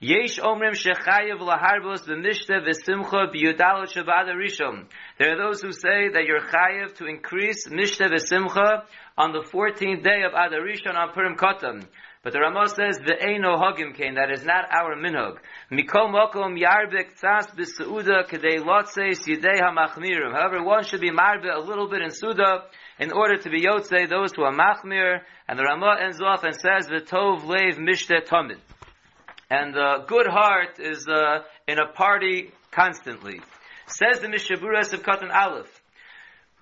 Yesh 0.00 0.38
omrim 0.38 0.74
shechayev 0.74 1.38
laharbos 1.40 2.06
b'mishte 2.06 2.60
v'simcha 2.66 3.32
b'yudalot 3.32 3.88
shabbat 3.88 4.28
rishon. 4.36 4.84
There 5.18 5.32
are 5.32 5.38
those 5.38 5.62
who 5.62 5.72
say 5.72 6.10
that 6.12 6.24
you're 6.26 6.40
chayev 6.40 6.94
to 6.96 7.06
increase 7.06 7.68
mishte 7.68 8.10
v'simcha 8.10 8.82
on 9.16 9.32
the 9.32 9.40
14th 9.50 10.02
day 10.04 10.24
of 10.24 10.32
Adar 10.32 10.60
Rishon 10.60 10.94
on 10.94 11.12
Purim 11.14 11.36
Katan. 11.36 11.86
But 12.24 12.32
the 12.32 12.40
Ramah 12.40 12.68
says 12.68 12.96
the 12.96 13.12
Eino 13.22 13.60
Hagim 13.60 13.94
came. 13.94 14.14
That 14.14 14.30
is 14.30 14.42
not 14.46 14.64
our 14.72 14.96
minhag. 14.96 15.36
Mikol 15.70 16.08
Mokom 16.08 16.58
Yarbek 16.58 17.20
Tzas 17.20 17.54
B'Seuda 17.54 18.26
Kedei 18.26 18.64
Lotzeis 18.64 19.28
Yidei 19.28 19.60
HaMachmirim. 19.60 20.32
However, 20.32 20.64
one 20.64 20.84
should 20.84 21.02
be 21.02 21.10
marbe 21.10 21.54
a 21.54 21.60
little 21.60 21.86
bit 21.86 22.00
in 22.00 22.10
Suda 22.10 22.64
in 22.98 23.12
order 23.12 23.36
to 23.36 23.50
be 23.50 23.60
Yotze 23.60 24.08
those 24.08 24.32
who 24.34 24.42
are 24.42 24.54
Machmir. 24.54 25.18
And 25.46 25.58
the 25.58 25.64
Ramah 25.64 25.98
ends 26.00 26.22
off 26.22 26.44
and 26.44 26.54
says 26.54 26.86
the 26.86 27.02
Tov 27.06 27.44
Lev 27.44 27.76
Mishte 27.76 28.26
Tomid. 28.26 28.58
And 29.50 29.74
the 29.74 30.04
good 30.06 30.26
heart 30.26 30.80
is 30.80 31.06
uh, 31.06 31.40
in 31.68 31.78
a 31.78 31.92
party 31.92 32.52
constantly. 32.70 33.42
Says 33.86 34.20
the 34.20 34.28
Mishaburas 34.28 34.94
of 34.94 35.02
Katan 35.02 35.30
Aleph. 35.30 35.73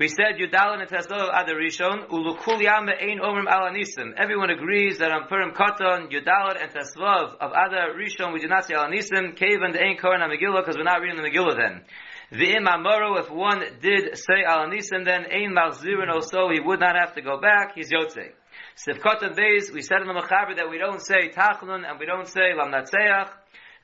We 0.02 0.08
said 0.08 0.34
Yudalin 0.36 0.80
and 0.80 0.90
Teslov 0.90 1.30
Adarishon 1.30 2.08
ulukul 2.08 2.60
yame 2.60 2.90
ein 3.00 3.20
omrim 3.20 3.46
alanisim. 3.46 4.14
Everyone 4.16 4.50
agrees 4.50 4.98
that 4.98 5.12
on 5.12 5.28
Purim 5.28 5.52
Katan, 5.52 6.10
Yudalin 6.10 6.60
and 6.60 6.72
Teslov 6.72 7.36
of 7.36 7.52
Adar 7.52 7.94
Rishon 7.94 8.32
we 8.32 8.40
do 8.40 8.48
not 8.48 8.64
say 8.64 8.74
alanisim. 8.74 9.36
Cave 9.36 9.62
and 9.62 9.72
the 9.72 9.80
Ein 9.80 9.96
Koran 9.98 10.28
Megillah 10.28 10.64
because 10.64 10.76
we're 10.76 10.82
not 10.82 11.00
reading 11.02 11.22
the 11.22 11.28
Megillah 11.30 11.54
then. 11.54 11.84
V'im 12.32 12.66
Amaro, 12.66 13.20
if 13.20 13.30
one 13.30 13.62
did 13.80 14.18
say 14.18 14.42
alanisim, 14.44 15.04
then 15.04 15.26
ein 15.30 15.54
malzirin 15.54 16.12
also 16.12 16.48
he 16.50 16.58
would 16.58 16.80
not 16.80 16.96
have 16.98 17.14
to 17.14 17.22
go 17.22 17.40
back. 17.40 17.76
He's 17.76 17.92
yotze. 17.92 18.32
Sivkatan 18.74 19.38
Beis, 19.38 19.72
we 19.72 19.82
said 19.82 20.00
in 20.00 20.08
the 20.08 20.14
Mechaber 20.14 20.56
that 20.56 20.68
we 20.68 20.78
don't 20.78 21.00
say 21.00 21.28
Tachanun 21.28 21.88
and 21.88 22.00
we 22.00 22.06
don't 22.06 22.26
say 22.26 22.50
Lamnatseach. 22.58 23.30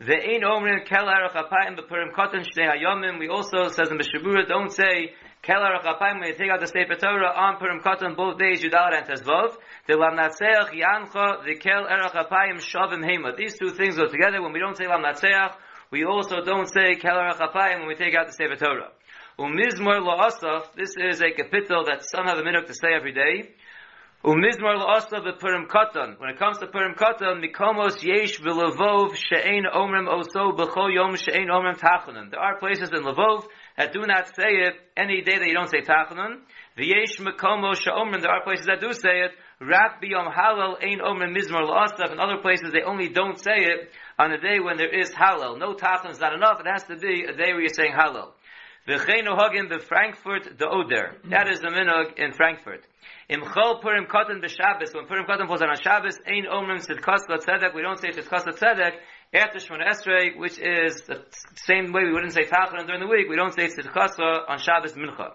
Ve'ein 0.00 0.42
omrim 0.42 0.84
kel 0.84 1.06
harach 1.06 1.34
apayim 1.34 1.76
b'purim 1.76 2.12
katan 2.12 2.44
shnei 2.44 2.70
hayomim. 2.72 3.18
We 3.20 3.28
also, 3.28 3.68
says 3.68 3.88
in 3.90 3.98
Mishabura, 3.98 4.46
don't 4.48 4.72
say 4.72 5.12
Kel 5.42 5.60
harach 5.60 5.84
apayim, 5.84 6.20
when 6.20 6.28
you 6.28 6.34
take 6.34 6.50
out 6.50 6.60
the 6.60 6.66
Sefer 6.66 6.96
Torah 6.96 7.32
on 7.34 7.58
Purim 7.58 7.80
katan 7.80 8.16
both 8.16 8.38
days, 8.38 8.62
Yudal 8.62 8.92
and 8.92 9.06
Tezvov. 9.06 9.56
The 9.86 9.94
Lamnatseach 9.94 10.70
yancha, 10.74 11.44
the 11.44 11.54
kel 11.56 11.84
harach 11.84 12.12
apayim 12.12 12.58
shavim 12.58 13.04
hema. 13.04 13.36
These 13.36 13.58
two 13.58 13.70
things 13.70 13.96
go 13.96 14.06
together. 14.08 14.42
When 14.42 14.52
we 14.52 14.58
don't 14.58 14.76
say 14.76 14.84
Lamnatseach, 14.84 15.54
we 15.90 16.04
also 16.04 16.42
don't 16.44 16.68
say 16.68 16.96
kel 16.96 17.16
harach 17.16 17.38
apayim 17.38 17.80
when 17.80 17.88
we 17.88 17.94
take 17.94 18.14
out 18.14 18.26
the 18.26 18.32
Sefer 18.32 18.56
Torah. 18.56 18.90
Umizmor 19.38 20.02
lo 20.02 20.18
asaf, 20.18 20.74
this 20.74 20.94
is 20.98 21.22
a 21.22 21.30
capital 21.30 21.84
that 21.84 22.04
some 22.04 22.26
have 22.26 22.38
a 22.38 22.44
minute 22.44 22.66
to 22.66 22.74
say 22.74 22.88
every 22.92 23.12
day. 23.12 23.54
Umizmar 24.24 24.74
la'asa 24.74 25.22
b'purim 25.24 25.68
katan. 25.68 26.18
When 26.18 26.30
it 26.30 26.40
comes 26.40 26.58
to 26.58 26.66
purim 26.66 26.94
katan, 26.94 27.40
mikomos 27.40 28.02
yesh 28.02 28.40
v'levov 28.40 29.14
she'ein 29.14 29.64
omrim 29.72 30.08
oso 30.08 30.58
b'cho 30.58 30.92
yom 30.92 31.14
she'ein 31.14 31.46
omrim 31.46 31.78
tachanun. 31.78 32.28
There 32.32 32.40
are 32.40 32.58
places 32.58 32.90
in 32.92 33.04
Levov 33.04 33.44
that 33.76 33.92
do 33.92 34.00
not 34.00 34.26
say 34.34 34.66
it 34.66 34.74
any 34.96 35.22
day 35.22 35.38
that 35.38 35.46
you 35.46 35.54
don't 35.54 35.70
say 35.70 35.82
tachanun. 35.82 36.40
V'yesh 36.76 37.20
mikomos 37.20 37.76
she'omrim. 37.76 38.20
There 38.20 38.32
are 38.32 38.42
places 38.42 38.66
that 38.66 38.80
do 38.80 38.92
say 38.92 39.20
it. 39.20 39.30
Rak 39.60 40.02
b'yom 40.02 40.34
halal 40.34 40.82
ein 40.82 40.98
omrim 40.98 41.32
mizmar 41.36 41.62
la'asa. 41.62 42.10
In 42.10 42.18
other 42.18 42.38
places 42.42 42.72
they 42.72 42.82
only 42.82 43.08
don't 43.10 43.38
say 43.38 43.66
it 43.70 43.92
on 44.18 44.32
a 44.32 44.40
day 44.40 44.58
when 44.58 44.78
there 44.78 44.92
is 44.92 45.12
halal. 45.12 45.60
No 45.60 45.74
tachanun 45.74 46.10
is 46.10 46.18
not 46.18 46.34
enough. 46.34 46.58
It 46.58 46.66
has 46.66 46.82
to 46.88 46.96
be 46.96 47.22
a 47.22 47.36
day 47.36 47.52
where 47.52 47.60
you're 47.60 47.68
saying 47.68 47.92
halal. 47.96 48.32
V'cheinu 48.88 49.36
hagin 49.36 49.68
the 49.68 49.80
Frankfurt 49.80 50.58
the 50.58 50.66
Oder. 50.66 51.18
That 51.28 51.46
is 51.48 51.60
the 51.60 51.68
minog 51.68 52.16
in 52.16 52.32
Frankfurt. 52.32 52.86
Im 53.28 53.42
chol 53.42 53.82
purim 53.82 54.06
katan 54.06 54.42
b'Shabbos, 54.42 54.94
when 54.94 55.04
purim 55.04 55.26
katan 55.26 55.46
falls 55.46 55.60
on 55.60 55.68
a 55.68 55.76
Shabbos, 55.76 56.18
ein 56.26 56.46
omrim 56.46 56.78
tzedkas 56.80 57.28
tzedek, 57.28 57.74
we 57.74 57.82
don't 57.82 57.98
say 57.98 58.08
tzedkas 58.08 58.46
tzedek, 58.46 58.92
after 59.34 59.58
Shemona 59.58 59.90
Esrei, 59.90 60.38
which 60.38 60.58
is 60.58 61.02
the 61.02 61.22
same 61.54 61.92
way 61.92 62.04
we 62.04 62.12
wouldn't 62.14 62.32
say 62.32 62.44
tachanun 62.44 62.86
during 62.86 63.00
the 63.00 63.06
week, 63.06 63.28
we 63.28 63.36
don't 63.36 63.52
say 63.52 63.66
tzedkas 63.66 64.18
on 64.48 64.58
Shabbos 64.58 64.94
mincha. 64.94 65.32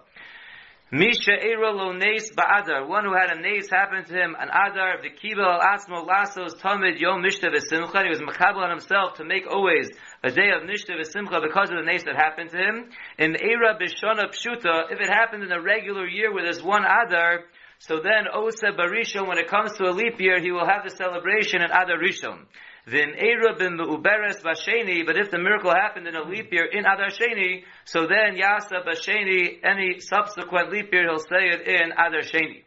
Misha 0.90 1.32
Eira 1.32 1.72
lo 1.72 1.92
nes 1.92 2.32
ba'adar, 2.32 2.88
one 2.88 3.04
who 3.04 3.14
had 3.14 3.30
a 3.30 3.40
nes 3.40 3.70
happen 3.70 4.04
to 4.04 4.12
him, 4.12 4.36
an 4.38 4.48
adar, 4.48 4.98
v'kibel 4.98 5.46
al 5.46 5.60
atzmo 5.60 6.04
lasos 6.04 6.60
tamid 6.60 6.98
yom 6.98 7.22
mishta 7.22 7.54
v'simcha, 7.54 8.02
he 8.02 8.10
was 8.10 8.20
mechabel 8.20 8.64
on 8.64 8.70
himself 8.70 9.14
to 9.14 9.24
make 9.24 9.46
always 9.48 9.90
a 10.24 10.30
day 10.30 10.48
of 10.56 10.62
mishta 10.62 10.96
v'simcha 10.96 11.42
because 11.42 11.68
of 11.70 11.76
the 11.76 11.84
nes 11.84 12.04
that 12.04 12.16
happened 12.16 12.50
to 12.50 12.56
him. 12.56 12.88
In 13.18 13.34
Eira 13.34 13.78
b'shona 13.78 14.32
pshuta, 14.32 14.90
if 14.90 14.98
it 14.98 15.08
happened 15.08 15.42
in 15.42 15.52
a 15.52 15.60
regular 15.60 16.06
year 16.08 16.32
where 16.32 16.44
there's 16.44 16.62
one 16.62 16.84
adar, 16.84 17.44
so 17.78 18.00
then 18.00 18.24
Osa 18.32 18.72
Barishon, 18.72 19.28
when 19.28 19.36
it 19.36 19.48
comes 19.48 19.72
to 19.76 19.84
a 19.84 19.92
leap 19.92 20.18
year, 20.18 20.40
he 20.40 20.50
will 20.50 20.66
have 20.66 20.84
the 20.84 20.90
celebration 20.90 21.60
in 21.60 21.70
Adar 21.70 21.98
Rishon. 21.98 22.46
Then 22.86 23.12
Era 23.16 23.54
bin 23.58 23.76
Uberes 23.76 24.42
but 24.42 25.16
if 25.16 25.30
the 25.30 25.38
miracle 25.38 25.70
happened 25.70 26.06
in 26.06 26.14
a 26.14 26.22
leap 26.22 26.52
year 26.52 26.64
in 26.64 26.86
Adar 26.86 27.10
Sheni, 27.10 27.64
so 27.84 28.06
then 28.06 28.36
Yasa 28.36 28.86
Basheni, 28.86 29.58
any 29.62 30.00
subsequent 30.00 30.70
leap 30.70 30.92
year, 30.92 31.08
he'll 31.08 31.18
say 31.18 31.48
it 31.48 31.66
in 31.66 31.92
Adar 31.92 32.22
Sheni. 32.22 32.63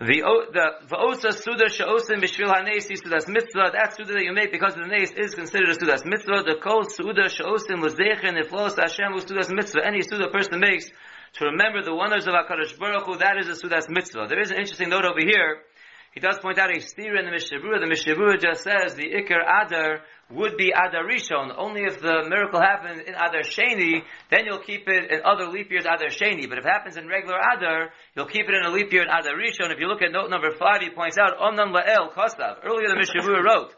The 0.00 0.20
the 0.52 0.66
va'osa 0.88 1.32
suda 1.32 1.68
she'osim 1.68 2.20
b'shvil 2.20 2.50
hanesi 2.50 2.98
sudas 2.98 3.28
mitzvah. 3.28 3.70
That 3.72 3.94
suda 3.96 4.12
that 4.14 4.24
you 4.24 4.32
make 4.32 4.50
because 4.50 4.74
the 4.74 4.86
nes 4.86 5.12
is 5.12 5.34
considered 5.34 5.70
a 5.70 5.74
sudas 5.78 6.04
mitzvah. 6.04 6.42
The 6.42 6.56
kol 6.60 6.84
suda 6.84 7.28
she'osim 7.28 7.80
l'zechen 7.80 8.34
iflos 8.42 8.76
Hashem 8.76 9.12
sudas 9.22 9.54
mitzvah. 9.54 9.86
Any 9.86 10.02
suda 10.02 10.28
person 10.28 10.58
makes 10.58 10.90
to 11.34 11.46
remember 11.46 11.82
the 11.82 11.94
wonders 11.94 12.26
of 12.28 12.34
HaKadosh 12.34 12.78
Baruch 12.78 13.06
Hu, 13.06 13.16
that 13.18 13.36
is 13.38 13.48
a 13.48 13.58
Sudas 13.58 13.88
Mitzvah. 13.88 14.26
There 14.28 14.40
is 14.40 14.52
an 14.52 14.56
interesting 14.56 14.88
note 14.88 15.04
over 15.04 15.18
here. 15.18 15.66
He 16.14 16.20
does 16.20 16.38
point 16.38 16.58
out 16.58 16.70
a 16.70 16.80
steer 16.80 17.16
in 17.16 17.26
the 17.26 17.32
Mishabura. 17.32 17.80
The 17.80 17.90
Mishabura 17.90 18.40
just 18.40 18.62
says 18.62 18.94
the 18.94 19.10
Iker 19.18 19.42
Adar 19.42 19.98
would 20.30 20.56
be 20.56 20.70
Adar 20.70 21.02
Rishon. 21.02 21.52
Only 21.58 21.82
if 21.82 22.00
the 22.00 22.24
miracle 22.28 22.60
happened 22.60 23.02
in 23.02 23.14
Adar 23.14 23.42
Sheni, 23.42 24.00
then 24.30 24.46
you'll 24.46 24.62
keep 24.62 24.86
it 24.86 25.10
in 25.10 25.20
other 25.24 25.48
leap 25.48 25.72
years 25.72 25.86
Adar 25.86 26.14
Sheni. 26.14 26.48
But 26.48 26.58
if 26.58 26.64
it 26.64 26.70
happens 26.70 26.96
in 26.96 27.08
regular 27.08 27.34
Adar, 27.36 27.90
you'll 28.14 28.30
keep 28.30 28.46
it 28.48 28.54
in 28.54 28.64
a 28.64 28.70
leap 28.70 28.92
year 28.92 29.02
in 29.02 29.08
Adar 29.08 29.34
Rishon. 29.34 29.74
If 29.74 29.80
you 29.80 29.88
look 29.88 30.02
at 30.02 30.12
note 30.12 30.30
number 30.30 30.54
five, 30.56 30.82
he 30.82 30.90
points 30.90 31.18
out, 31.18 31.36
Omnam 31.36 31.74
La'el 31.74 32.14
Kostav. 32.14 32.62
Earlier 32.62 32.88
the 32.88 32.94
Mishabura 32.94 33.42
wrote, 33.42 33.74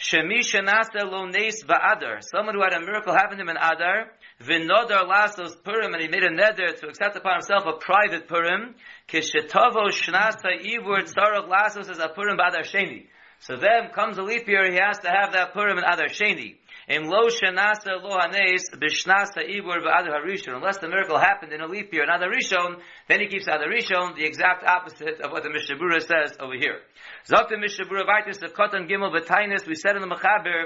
Shemi 0.00 0.38
Shanasa 0.40 1.04
Lo 1.04 1.26
Nes 1.26 1.62
Ba'adar. 1.62 2.22
Someone 2.22 2.54
who 2.54 2.62
had 2.62 2.72
a 2.72 2.80
miracle 2.80 3.12
happen 3.12 3.36
to 3.36 3.42
him 3.42 3.50
in 3.50 3.58
Adar, 3.58 4.10
Vinodar 4.40 5.06
Lasos 5.06 5.62
Purim, 5.62 5.92
and 5.92 6.00
he 6.00 6.08
made 6.08 6.22
a 6.22 6.30
neder 6.30 6.74
to 6.80 6.86
accept 6.88 7.16
upon 7.16 7.34
himself 7.34 7.64
a 7.66 7.76
private 7.76 8.26
Purim. 8.26 8.74
Kishetavo 9.08 9.90
Shnasa 9.92 10.56
Ivur 10.64 11.04
Tzarach 11.04 11.46
Lasos 11.46 11.90
as 11.90 11.98
a 11.98 12.08
Purim 12.08 12.38
Ba'adar 12.38 12.62
Sheni. 12.62 13.08
So 13.40 13.56
then 13.56 13.90
comes 13.94 14.16
a 14.16 14.22
leap 14.22 14.48
year, 14.48 14.70
he 14.72 14.78
has 14.82 14.98
to 15.00 15.10
have 15.10 15.32
that 15.34 15.52
Purim 15.52 15.76
in 15.76 15.84
Adar 15.84 16.08
Sheni. 16.08 16.56
In 16.90 17.08
lo 17.08 17.28
shenasa 17.28 18.02
lo 18.02 18.18
hanes 18.18 18.68
bishnasa 18.74 19.46
ibur 19.46 19.78
ba'adar 19.78 20.10
harishon. 20.10 20.56
Unless 20.56 20.78
the 20.78 20.88
miracle 20.88 21.20
happened 21.20 21.52
in 21.52 21.60
a 21.60 21.66
leap 21.68 21.92
year 21.92 22.02
Adar 22.02 22.28
Rishon, 22.28 22.80
then 23.06 23.20
he 23.20 23.28
keeps 23.28 23.46
Adar 23.46 23.68
Rishon, 23.68 24.16
the 24.16 24.24
exact 24.24 24.64
opposite 24.64 25.20
of 25.20 25.30
what 25.30 25.44
the 25.44 25.50
Mishabura 25.50 26.00
says 26.00 26.36
over 26.40 26.54
here. 26.54 26.80
Zokta 27.28 27.52
Mishabura 27.52 28.02
Vaitis 28.04 28.42
of 28.42 28.54
Kotan 28.54 28.90
Gimel 28.90 29.14
B'tainis, 29.14 29.68
we 29.68 29.76
said 29.76 29.94
in 29.94 30.02
the 30.02 30.08
Mechaber, 30.08 30.64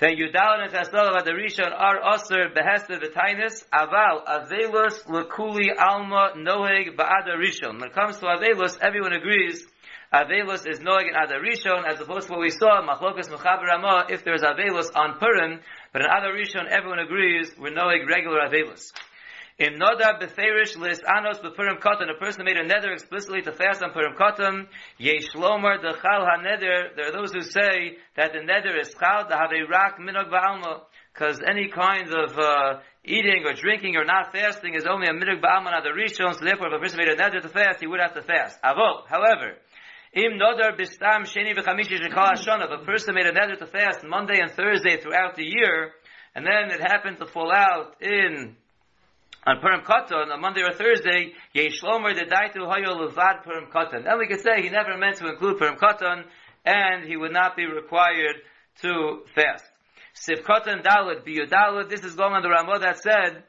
that 0.00 0.16
Yudal 0.16 0.62
and 0.62 0.72
Tasdol 0.72 1.10
of 1.10 1.16
Adar 1.16 1.34
Rishon 1.34 1.70
are 1.70 2.14
Aser 2.14 2.48
Behester 2.56 2.98
B'tainis, 2.98 3.62
Aval 3.74 4.24
Avelus 4.24 5.04
Lekuli 5.04 5.68
Alma 5.78 6.32
Noeg 6.34 6.96
Ba'adar 6.96 7.36
Rishon. 7.36 7.78
When 7.78 7.90
it 7.90 7.94
comes 7.94 8.16
to 8.20 8.24
Avelus, 8.24 8.78
everyone 8.80 9.12
agrees 9.12 9.66
Avelus 10.12 10.66
is 10.68 10.78
noig 10.78 11.08
in 11.08 11.16
Adar 11.16 11.40
Rishon, 11.40 11.84
as 11.84 12.00
opposed 12.00 12.28
to 12.28 12.32
what 12.32 12.40
we 12.40 12.50
saw, 12.50 12.80
Machlokas 12.80 13.28
Mechaber 13.28 13.66
Ramah, 13.66 14.06
if 14.08 14.22
there's 14.24 14.42
Avelus 14.42 14.86
on 14.94 15.18
Purim, 15.18 15.60
but 15.92 16.02
in 16.02 16.06
Adar 16.06 16.32
Rishon, 16.32 16.68
everyone 16.68 17.00
agrees, 17.00 17.50
we're 17.58 17.72
noig 17.72 18.06
regular 18.08 18.38
Avelus. 18.46 18.92
In 19.58 19.80
Noda 19.80 20.20
Beferish 20.20 20.76
List 20.76 21.02
Anos 21.02 21.40
Bepurim 21.40 21.80
Katan, 21.80 22.08
a 22.08 22.18
person 22.20 22.44
made 22.44 22.56
a 22.56 22.64
nether 22.64 22.92
explicitly 22.92 23.42
to 23.42 23.52
fast 23.52 23.82
on 23.82 23.90
Purim 23.90 24.14
Katan, 24.14 24.68
Yesh 24.98 25.32
the 25.32 25.40
Chal 25.40 26.22
HaNeder, 26.24 26.94
there 26.94 27.08
are 27.08 27.12
those 27.12 27.32
who 27.32 27.40
say 27.42 27.96
that 28.16 28.32
the 28.32 28.42
nether 28.44 28.78
is 28.78 28.94
Chal, 28.94 29.26
a 29.26 29.66
Rak 29.68 29.98
Minog 29.98 30.30
Ba'alma, 30.30 30.82
because 31.12 31.40
any 31.44 31.68
kind 31.68 32.14
of 32.14 32.38
uh, 32.38 32.78
eating 33.04 33.42
or 33.44 33.54
drinking 33.54 33.96
or 33.96 34.04
not 34.04 34.30
fasting 34.30 34.74
is 34.74 34.84
only 34.84 35.08
a 35.08 35.12
Minog 35.12 35.42
Ba'alma 35.42 35.82
the 35.82 35.90
Rishon, 35.90 36.32
so 36.34 36.44
therefore 36.44 36.68
if 36.68 36.74
a 36.74 36.78
person 36.78 36.98
made 36.98 37.08
a 37.08 37.16
nether 37.16 37.40
to 37.40 37.48
fast, 37.48 37.80
he 37.80 37.88
would 37.88 37.98
have 37.98 38.14
to 38.14 38.22
fast. 38.22 38.62
Avo, 38.62 39.08
however, 39.08 39.56
Im 40.12 40.38
nodar 40.38 40.78
bistam 40.78 41.24
sheni 41.24 41.54
v'chamishi 41.56 41.98
shekal 42.00 42.32
hashana. 42.32 42.72
If 42.72 42.82
a 42.82 42.84
person 42.84 43.14
made 43.14 43.26
a 43.26 43.32
nether 43.32 43.56
to 43.56 43.66
fast 43.66 44.04
Monday 44.04 44.40
and 44.40 44.50
Thursday 44.50 44.98
throughout 44.98 45.34
the 45.34 45.44
year, 45.44 45.92
and 46.34 46.46
then 46.46 46.70
it 46.70 46.80
happened 46.80 47.18
to 47.18 47.26
fall 47.26 47.52
out 47.52 47.96
in 48.00 48.56
on 49.46 49.60
Purim 49.60 49.80
Katan 49.82 50.32
on 50.32 50.40
Monday 50.40 50.62
or 50.62 50.72
Thursday, 50.72 51.32
Yeshlomer 51.54 52.14
the 52.14 52.24
Daitu 52.24 52.66
Hayo 52.66 52.96
Levad 52.96 53.44
Purim 53.44 53.66
Katan. 53.72 54.04
Then 54.04 54.18
we 54.18 54.26
could 54.26 54.40
say 54.40 54.62
he 54.62 54.70
never 54.70 54.96
meant 54.96 55.16
to 55.18 55.28
include 55.28 55.58
Purim 55.58 55.76
Katan, 55.76 56.24
and 56.64 57.04
he 57.04 57.16
would 57.16 57.32
not 57.32 57.56
be 57.56 57.64
required 57.66 58.36
to 58.82 59.22
fast. 59.34 59.64
Katan 60.28 60.82
Dalit 60.82 61.24
Biyudalid. 61.24 61.88
This 61.88 62.04
is 62.04 62.14
going 62.14 62.32
on 62.32 62.42
the 62.42 62.48
Ramah 62.48 62.80
that 62.80 62.98
said 62.98 63.44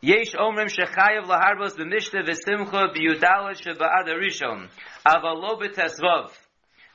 Yesh 0.00 0.32
omrim 0.34 0.68
shechayev 0.68 1.24
laharbos 1.24 1.74
b'mishta 1.76 2.22
v'simcha 2.22 2.94
b'yudalet 2.94 3.60
sheba'ad 3.60 4.06
rishon 4.06 4.68
aval 5.04 5.42
lo 5.42 5.58
b'tesvav. 5.58 6.30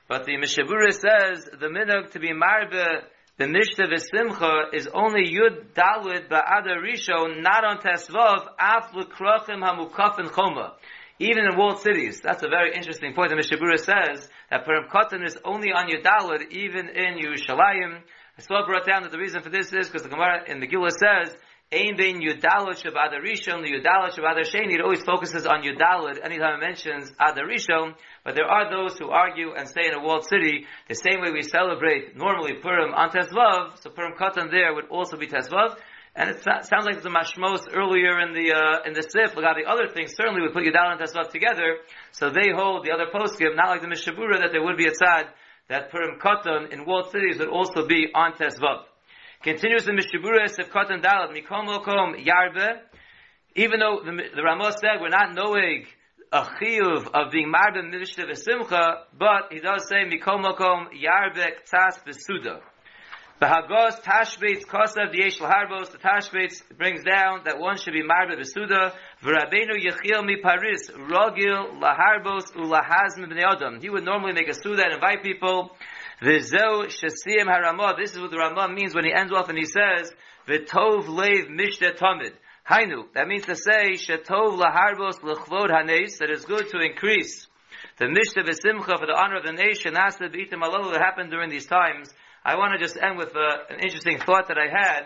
But 0.08 0.24
the 0.24 0.38
Mishabura 0.38 0.94
says 0.94 1.50
the 1.60 1.68
minhag 1.68 2.12
to 2.12 2.20
be 2.20 2.32
marbe 2.32 3.04
the 3.36 3.44
Mishta 3.44 3.92
v'simcha 3.92 4.74
is 4.74 4.88
only 4.94 5.26
Yud 5.26 5.74
Dalid 5.74 6.30
ba'ad 6.30 6.66
rishon, 6.82 7.42
not 7.42 7.66
on 7.66 7.80
Tesvav, 7.80 8.48
af 8.58 8.94
l'krachim 8.94 9.60
hamukafin 9.60 10.32
choma. 10.32 10.76
Even 11.20 11.44
in 11.44 11.58
walled 11.58 11.82
cities. 11.82 12.22
That's 12.22 12.44
a 12.44 12.48
very 12.48 12.74
interesting 12.74 13.14
point. 13.14 13.32
The 13.32 13.36
Mishabura 13.36 13.80
says 13.80 14.30
that 14.50 14.64
Purim 14.64 14.88
Katan 14.90 15.26
is 15.26 15.38
only 15.44 15.74
on 15.74 15.90
Yud 15.90 16.04
Dalid, 16.04 16.52
even 16.52 16.88
in 16.88 17.18
Yerushalayim. 17.18 18.00
I 18.38 18.42
still 18.42 18.66
brought 18.66 18.86
down 18.86 19.04
that 19.04 19.12
the 19.12 19.20
reason 19.20 19.42
for 19.42 19.50
this 19.50 19.74
is 19.74 19.88
because 19.88 20.04
the 20.04 20.10
Gemara 20.10 20.50
in 20.50 20.62
the 20.62 20.68
Gila 20.68 20.90
says 20.92 21.36
Ein 21.74 21.98
bein 21.98 22.22
Yudalad 22.22 22.78
Shabbat 22.78 23.18
Rishon, 23.26 23.64
the 23.64 23.72
Yudalad 23.74 24.14
Shabbat 24.14 24.46
Sheni, 24.46 24.76
it 24.76 24.82
always 24.82 25.02
focuses 25.02 25.48
on 25.48 25.64
Yudalad 25.64 26.24
anytime 26.24 26.62
it 26.62 26.66
mentions 26.66 27.12
Adar 27.20 27.48
Rishon, 27.48 27.96
but 28.24 28.36
there 28.36 28.46
are 28.46 28.70
those 28.70 28.96
who 29.00 29.10
argue 29.10 29.56
and 29.58 29.68
say 29.68 29.88
in 29.88 29.96
a 29.96 30.00
walled 30.00 30.24
city, 30.28 30.68
the 30.88 30.94
same 30.94 31.22
way 31.22 31.32
we 31.32 31.42
celebrate 31.42 32.16
normally 32.16 32.54
Purim 32.62 32.94
on 32.94 33.10
Tesvav, 33.10 33.82
so 33.82 33.90
Purim 33.90 34.14
Katan 34.14 34.52
there 34.52 34.72
would 34.76 34.86
also 34.90 35.18
be 35.18 35.26
Tesvav, 35.26 35.76
and 36.16 36.30
it 36.30 36.44
sounds 36.44 36.86
like 36.86 37.02
the 37.02 37.10
mashmos 37.10 37.66
earlier 37.74 38.20
in 38.22 38.34
the 38.34 38.54
uh, 38.54 38.86
in 38.86 38.94
the 38.94 39.02
sif. 39.02 39.36
Look 39.36 39.46
the 39.58 39.66
other 39.66 39.90
things. 39.92 40.14
Certainly, 40.16 40.42
we 40.44 40.50
put 40.54 40.62
Yudal 40.62 40.92
and 40.92 41.02
Tesvav 41.02 41.32
together, 41.32 41.78
so 42.12 42.30
they 42.30 42.54
hold 42.54 42.86
the 42.86 42.92
other 42.92 43.08
poskim, 43.10 43.56
not 43.56 43.70
like 43.70 43.82
the 43.82 43.88
Mishabura, 43.88 44.38
that 44.42 44.52
there 44.52 44.64
would 44.64 44.78
be 44.78 44.86
a 44.86 44.92
tzad 44.92 45.26
that 45.70 45.90
Purim 45.90 46.20
Katan 46.20 46.72
in 46.72 46.86
walled 46.86 47.10
cities 47.10 47.40
would 47.40 47.50
also 47.50 47.88
be 47.88 48.10
on 48.14 48.34
Tesvav. 48.34 48.93
Continues 49.44 49.84
the 49.84 49.92
Mishabura 49.92 50.48
Sefkat 50.48 50.90
and 50.90 51.04
Dalad, 51.04 51.36
Mikom 51.36 51.68
Lokom 51.68 52.16
Yarbe, 52.26 52.80
even 53.58 53.82
though 53.82 54.00
the, 54.02 54.12
the 54.34 54.42
Ramah 54.42 54.72
said 54.72 55.02
we're 55.02 55.10
not 55.10 55.36
knowing 55.36 55.86
a 56.32 56.44
chiyuv 56.44 57.10
of 57.14 57.30
being 57.30 57.52
marbe 57.52 57.84
mishta 57.84 58.24
v'simcha, 58.24 59.00
but 59.20 59.52
he 59.52 59.60
does 59.60 59.86
say 59.90 60.06
mikom 60.06 60.46
lokom 60.46 60.86
yarbe 60.98 61.46
ktas 61.60 62.02
v'suda. 62.08 62.62
The 63.42 63.48
Hagos 63.48 64.00
Tashbetz 64.00 64.66
Kosav 64.66 65.14
Yesh 65.14 65.40
Laharbos, 65.40 65.92
the 65.92 65.98
Tashbetz 65.98 66.64
brings 66.78 67.04
down 67.04 67.42
that 67.44 67.60
one 67.60 67.76
should 67.78 67.92
be 67.92 68.02
marbe 68.02 68.40
v'suda, 68.40 68.94
v'rabenu 69.22 69.76
yechil 69.76 70.26
mi 70.26 70.38
paris, 70.42 70.90
rogil 70.90 71.82
laharbos 71.82 72.54
ulahazm 72.56 73.28
b'nei. 73.28 73.82
He 73.82 73.90
would 73.90 74.06
normally 74.06 74.32
make 74.32 74.48
a 74.48 74.54
suda 74.54 74.86
and 74.86 74.94
invite 74.94 75.22
people, 75.22 75.76
V'zeu 76.24 76.88
shesiyim 76.88 77.46
haramah. 77.46 77.98
This 77.98 78.16
is 78.16 78.22
what 78.22 78.32
the 78.32 78.38
Ramah 78.38 78.70
means 78.74 78.96
when 78.96 79.06
he 79.06 79.14
ends 79.14 79.34
off 79.34 79.50
and 79.50 79.58
he 79.58 79.66
says, 79.66 80.12
V'tov 80.48 81.06
leiv 81.06 81.50
mishte 81.50 81.98
tamid. 81.98 82.34
Hainu. 82.70 83.12
That 83.14 83.28
means 83.28 83.46
to 83.46 83.56
say, 83.56 83.94
Shetov 83.94 84.58
laharbos 84.58 85.20
lechlod 85.20 85.70
hanes, 85.70 86.20
that 86.20 86.30
is 86.30 86.46
good 86.46 86.70
to 86.70 86.80
increase 86.80 87.48
the 87.98 88.06
Mishta 88.06 88.44
v'simcha 88.44 88.98
for 88.98 89.06
the 89.06 89.16
honor 89.16 89.38
of 89.38 89.44
the 89.44 89.52
nation, 89.52 89.94
Nasa 89.94 90.30
b'itim 90.34 90.62
alalu 90.64 90.94
that 90.94 91.02
happened 91.02 91.30
during 91.30 91.50
these 91.50 91.66
times. 91.66 92.12
I 92.44 92.56
want 92.56 92.74
to 92.74 92.80
just 92.80 92.98
end 92.98 93.18
with 93.18 93.36
uh, 93.36 93.70
an 93.70 93.80
interesting 93.80 94.18
thought 94.20 94.48
that 94.48 94.58
I 94.58 94.68
had. 94.68 95.06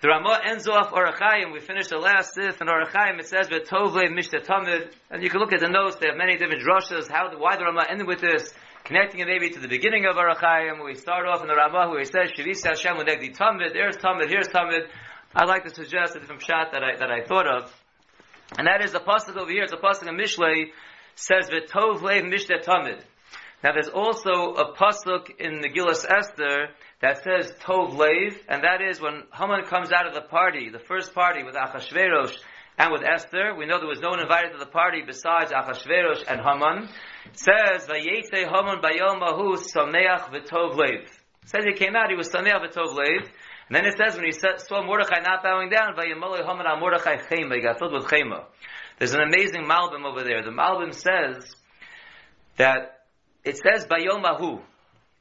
The 0.00 0.08
Ramah 0.08 0.40
ends 0.44 0.68
off 0.68 0.92
Orachayim. 0.92 1.52
We 1.52 1.60
finished 1.60 1.90
the 1.90 1.98
last 1.98 2.34
sif 2.34 2.60
in 2.60 2.68
Orachayim. 2.68 3.18
It 3.18 3.26
says 3.26 3.48
"V'tovle 3.48 4.04
mishta 4.12 4.44
tamid," 4.44 4.92
and 5.10 5.22
you 5.22 5.30
can 5.30 5.40
look 5.40 5.52
at 5.52 5.60
the 5.60 5.68
notes. 5.68 5.96
They 5.96 6.06
have 6.06 6.16
many 6.16 6.36
different 6.36 6.62
drushes. 6.62 7.10
How, 7.10 7.30
why 7.36 7.56
the 7.56 7.64
Ramah 7.64 7.86
ended 7.90 8.06
with 8.06 8.20
this? 8.20 8.52
Connecting 8.86 9.18
it 9.18 9.26
maybe 9.26 9.50
to 9.50 9.58
the 9.58 9.66
beginning 9.66 10.06
of 10.06 10.14
Orachayim. 10.14 10.84
We 10.84 10.94
start 10.94 11.26
off 11.26 11.42
in 11.42 11.48
the 11.48 11.56
Ramah 11.56 11.90
where 11.90 11.98
he 11.98 12.04
says 12.04 12.30
"Shavis 12.30 12.64
Hashem 12.64 12.94
unegdi 12.94 13.36
tamid." 13.36 13.72
There's 13.72 13.96
tamid. 13.96 14.28
Here's 14.28 14.46
tamid. 14.46 14.86
I'd 15.34 15.48
like 15.48 15.64
to 15.64 15.74
suggest 15.74 16.14
a 16.14 16.20
different 16.20 16.42
shot 16.42 16.70
that 16.70 16.84
I 16.84 16.94
that 16.94 17.10
I 17.10 17.24
thought 17.24 17.48
of, 17.48 17.74
and 18.56 18.68
that 18.68 18.84
is 18.84 18.92
the 18.92 19.00
pasuk 19.00 19.36
over 19.36 19.50
here. 19.50 19.64
It's 19.64 19.72
a 19.72 19.76
pasuk 19.76 20.02
of 20.02 20.14
Mishlei 20.14 20.70
says 21.16 21.50
"V'tovle 21.50 22.22
mishta 22.32 22.64
tamid." 22.64 23.02
Now 23.64 23.72
there's 23.72 23.88
also 23.88 24.54
a 24.54 24.72
pasuk 24.76 25.30
in 25.40 25.62
the 25.62 25.68
Gillas 25.68 26.06
Esther 26.08 26.68
that 27.00 27.24
says 27.24 27.52
Tov 27.58 27.96
Lev, 27.96 28.40
and 28.48 28.62
that 28.62 28.80
is 28.80 29.00
when 29.00 29.24
Haman 29.34 29.64
comes 29.64 29.90
out 29.90 30.06
of 30.06 30.14
the 30.14 30.20
party, 30.20 30.70
the 30.70 30.78
first 30.78 31.12
party 31.12 31.42
with 31.42 31.56
Achashverosh 31.56 32.36
and 32.78 32.92
with 32.92 33.02
Esther. 33.02 33.54
We 33.56 33.66
know 33.66 33.78
there 33.78 33.88
was 33.88 34.00
no 34.00 34.10
one 34.10 34.20
invited 34.20 34.52
to 34.52 34.58
the 34.58 34.66
party 34.66 35.02
besides 35.06 35.50
Achashverosh 35.52 36.24
and 36.28 36.40
Haman. 36.40 36.88
It 37.26 37.38
says 37.38 37.88
Vayetze 37.88 38.44
Haman 38.44 38.82
Bayom 38.82 39.20
Mahu 39.20 39.56
Sameach 39.56 40.30
V'Tov 40.30 40.76
Lev. 40.76 41.08
Says 41.46 41.64
he 41.64 41.74
came 41.74 41.96
out, 41.96 42.10
he 42.10 42.16
was 42.16 42.28
Sameach 42.28 42.60
V'Tov 42.60 42.94
Lev. 42.94 43.30
And 43.68 43.74
then 43.74 43.86
it 43.86 43.94
says 43.96 44.16
when 44.16 44.26
he 44.26 44.32
saw 44.32 44.82
Mordechai 44.84 45.20
not 45.20 45.42
bowing 45.42 45.70
down, 45.70 45.94
Vayemalei 45.96 46.44
Haman 46.44 46.66
al 46.66 46.78
Mordechai 46.78 47.16
Chema, 47.16 47.56
he 47.56 47.62
got 47.62 47.78
filled 47.78 47.94
with 47.94 48.04
Chema. 48.04 48.44
There's 48.98 49.14
an 49.14 49.20
amazing 49.20 49.64
Malbim 49.64 50.04
over 50.04 50.22
there. 50.22 50.42
The 50.42 50.50
Malbim 50.50 50.94
says 50.94 51.54
that 52.56 53.04
it 53.44 53.58
says 53.58 53.86
Bayomahu. 53.86 54.60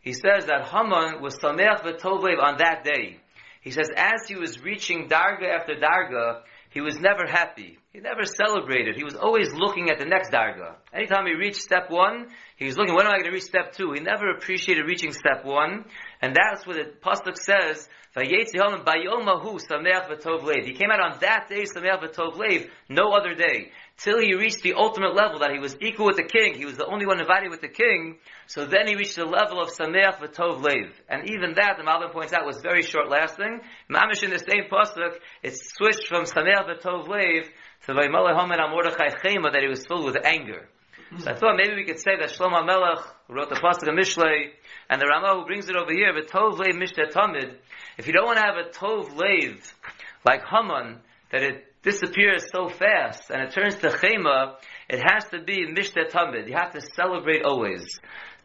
He 0.01 0.13
says 0.13 0.45
that 0.45 0.67
Haman 0.67 1.21
was 1.21 1.37
Sameach 1.37 1.81
v'Tovlev 1.81 2.41
on 2.41 2.57
that 2.57 2.83
day. 2.83 3.19
He 3.61 3.71
says 3.71 3.89
as 3.95 4.27
he 4.27 4.35
was 4.35 4.61
reaching 4.61 5.09
Darga 5.09 5.49
after 5.49 5.73
Darga, 5.73 6.41
he 6.75 6.81
was 6.81 6.99
never 6.99 7.25
happy. 7.25 7.79
He 7.93 8.01
never 8.01 8.25
celebrated. 8.25 8.97
He 8.97 9.05
was 9.05 9.15
always 9.15 9.53
looking 9.53 9.89
at 9.89 9.97
the 9.97 10.03
next 10.03 10.29
Darga. 10.29 10.75
Anytime 10.93 11.25
he 11.25 11.33
reached 11.33 11.61
step 11.61 11.89
one, 11.89 12.27
he 12.57 12.65
was 12.65 12.75
looking, 12.75 12.93
when 12.93 13.05
am 13.05 13.13
I 13.13 13.19
going 13.19 13.27
to 13.27 13.31
reach 13.31 13.43
step 13.43 13.71
two? 13.71 13.93
He 13.93 14.01
never 14.01 14.29
appreciated 14.31 14.85
reaching 14.85 15.13
step 15.13 15.45
one. 15.45 15.85
And 16.21 16.35
that's 16.35 16.67
what 16.67 16.75
the 16.75 16.91
Pasuk 17.01 17.37
says. 17.37 17.87
He 18.17 18.27
came 20.73 20.91
out 20.91 20.99
on 20.99 21.19
that 21.21 21.47
day, 21.47 21.63
Sameach 21.63 22.01
v'Tovlev, 22.03 22.69
no 22.89 23.11
other 23.11 23.35
day 23.35 23.71
till 23.97 24.19
he 24.19 24.33
reached 24.33 24.61
the 24.61 24.73
ultimate 24.73 25.15
level 25.15 25.39
that 25.39 25.51
he 25.51 25.59
was 25.59 25.75
equal 25.81 26.05
with 26.05 26.17
the 26.17 26.23
king. 26.23 26.55
He 26.55 26.65
was 26.65 26.77
the 26.77 26.85
only 26.85 27.05
one 27.05 27.19
invited 27.19 27.49
with 27.49 27.61
the 27.61 27.69
king. 27.69 28.17
So 28.47 28.65
then 28.65 28.87
he 28.87 28.95
reached 28.95 29.15
the 29.15 29.25
level 29.25 29.61
of 29.61 29.69
Sameach 29.69 30.19
v'Tov 30.19 30.61
Lev. 30.61 30.91
And 31.07 31.29
even 31.29 31.53
that, 31.55 31.77
the 31.77 31.83
Malbim 31.83 32.11
points 32.11 32.33
out, 32.33 32.45
was 32.45 32.61
very 32.61 32.81
short 32.81 33.09
lasting. 33.09 33.61
Mamish 33.89 34.23
in 34.23 34.31
the 34.31 34.39
same 34.39 34.65
pasuk, 34.71 35.15
it 35.43 35.55
switched 35.55 36.07
from 36.07 36.25
Sameach 36.25 36.67
v'Tov 36.67 37.07
Lev 37.07 37.47
to 37.85 37.93
Vaymale 37.93 38.35
Homer 38.35 38.57
Amordechai 38.57 39.15
Chema 39.23 39.51
that 39.53 39.61
he 39.61 39.69
was 39.69 39.85
filled 39.85 40.05
with 40.05 40.17
anger. 40.25 40.67
So 41.19 41.31
I 41.31 41.35
thought 41.35 41.55
maybe 41.55 41.75
we 41.75 41.85
could 41.85 41.99
say 41.99 42.17
that 42.19 42.29
Shlomo 42.29 42.65
Melech 42.65 43.05
wrote 43.29 43.49
the 43.49 43.55
pasuk 43.55 43.87
of 43.87 43.95
Mishlei, 43.95 44.49
and 44.89 44.99
the 44.99 45.05
Ramah 45.05 45.39
who 45.39 45.45
brings 45.45 45.69
it 45.69 45.75
over 45.75 45.93
here, 45.93 46.11
v'Tov 46.13 46.57
Lev 46.57 46.75
Mishta 46.75 47.11
Tamid. 47.11 47.55
If 47.97 48.07
you 48.07 48.13
don't 48.13 48.25
want 48.25 48.39
to 48.39 48.43
have 48.43 48.57
a 48.57 48.69
Tov 48.69 49.15
Lev 49.15 49.73
like 50.25 50.43
Haman, 50.45 50.99
that 51.31 51.43
it 51.43 51.74
disappears 51.85 52.47
so 52.51 52.67
fast 52.67 53.29
and 53.29 53.41
it 53.43 53.51
turns 53.51 53.75
to 53.75 53.89
chema, 53.89 54.55
it 54.89 54.99
has 54.99 55.23
to 55.29 55.41
be 55.41 55.67
mishta 55.67 56.09
tamid. 56.09 56.49
You 56.49 56.55
have 56.55 56.73
to 56.73 56.81
celebrate 56.81 57.43
always. 57.45 57.85